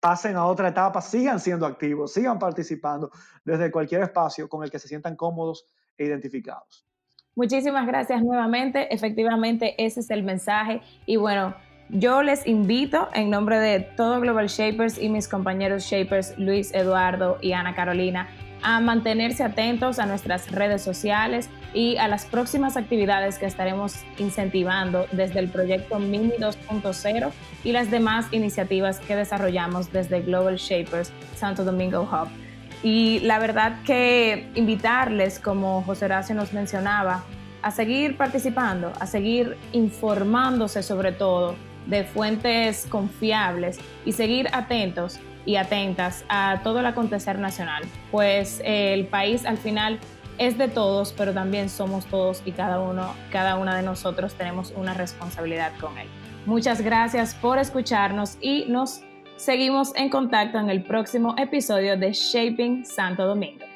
pasen 0.00 0.36
a 0.36 0.46
otra 0.46 0.68
etapa, 0.68 1.00
sigan 1.00 1.40
siendo 1.40 1.66
activos, 1.66 2.12
sigan 2.12 2.38
participando 2.38 3.10
desde 3.44 3.70
cualquier 3.70 4.02
espacio 4.02 4.48
con 4.48 4.62
el 4.62 4.70
que 4.70 4.78
se 4.78 4.86
sientan 4.86 5.16
cómodos 5.16 5.66
e 5.96 6.04
identificados. 6.04 6.86
Muchísimas 7.34 7.86
gracias 7.86 8.22
nuevamente. 8.22 8.94
Efectivamente, 8.94 9.74
ese 9.84 10.00
es 10.00 10.10
el 10.10 10.22
mensaje. 10.22 10.80
Y 11.06 11.16
bueno, 11.16 11.54
yo 11.90 12.22
les 12.22 12.46
invito 12.46 13.08
en 13.14 13.30
nombre 13.30 13.58
de 13.58 13.80
todo 13.80 14.20
Global 14.20 14.48
Shapers 14.48 14.98
y 14.98 15.08
mis 15.08 15.28
compañeros 15.28 15.84
Shapers, 15.84 16.34
Luis 16.38 16.72
Eduardo 16.74 17.38
y 17.40 17.52
Ana 17.52 17.74
Carolina, 17.74 18.28
a 18.62 18.80
mantenerse 18.80 19.44
atentos 19.44 19.98
a 19.98 20.06
nuestras 20.06 20.50
redes 20.50 20.80
sociales 20.80 21.50
y 21.74 21.98
a 21.98 22.08
las 22.08 22.24
próximas 22.24 22.78
actividades 22.78 23.38
que 23.38 23.44
estaremos 23.44 23.96
incentivando 24.18 25.06
desde 25.12 25.40
el 25.40 25.48
proyecto 25.48 25.98
Mini 25.98 26.32
2.0 26.38 27.30
y 27.62 27.72
las 27.72 27.90
demás 27.90 28.26
iniciativas 28.32 29.00
que 29.00 29.16
desarrollamos 29.16 29.92
desde 29.92 30.22
Global 30.22 30.56
Shapers 30.56 31.12
Santo 31.36 31.64
Domingo 31.64 32.02
Hub. 32.02 32.28
Y 32.82 33.20
la 33.20 33.38
verdad 33.38 33.82
que 33.84 34.48
invitarles, 34.54 35.38
como 35.38 35.82
José 35.82 36.06
Horacio 36.06 36.34
nos 36.34 36.54
mencionaba, 36.54 37.24
a 37.60 37.70
seguir 37.70 38.16
participando, 38.16 38.92
a 38.98 39.06
seguir 39.06 39.56
informándose 39.72 40.82
sobre 40.82 41.12
todo 41.12 41.56
de 41.86 42.04
fuentes 42.04 42.86
confiables 42.88 43.78
y 44.04 44.12
seguir 44.12 44.48
atentos 44.52 45.20
y 45.46 45.56
atentas 45.56 46.24
a 46.28 46.60
todo 46.62 46.80
el 46.80 46.86
acontecer 46.86 47.38
nacional, 47.38 47.84
pues 48.10 48.62
el 48.64 49.06
país 49.06 49.44
al 49.44 49.58
final 49.58 49.98
es 50.38 50.58
de 50.58 50.68
todos, 50.68 51.12
pero 51.12 51.32
también 51.32 51.68
somos 51.68 52.06
todos 52.06 52.42
y 52.44 52.52
cada 52.52 52.80
uno, 52.80 53.14
cada 53.30 53.56
una 53.56 53.76
de 53.76 53.82
nosotros 53.82 54.34
tenemos 54.34 54.72
una 54.76 54.94
responsabilidad 54.94 55.72
con 55.80 55.96
él. 55.98 56.08
Muchas 56.46 56.80
gracias 56.80 57.34
por 57.34 57.58
escucharnos 57.58 58.36
y 58.40 58.64
nos 58.68 59.02
seguimos 59.36 59.94
en 59.96 60.10
contacto 60.10 60.58
en 60.58 60.70
el 60.70 60.82
próximo 60.82 61.34
episodio 61.38 61.96
de 61.96 62.12
Shaping 62.12 62.84
Santo 62.84 63.26
Domingo. 63.26 63.73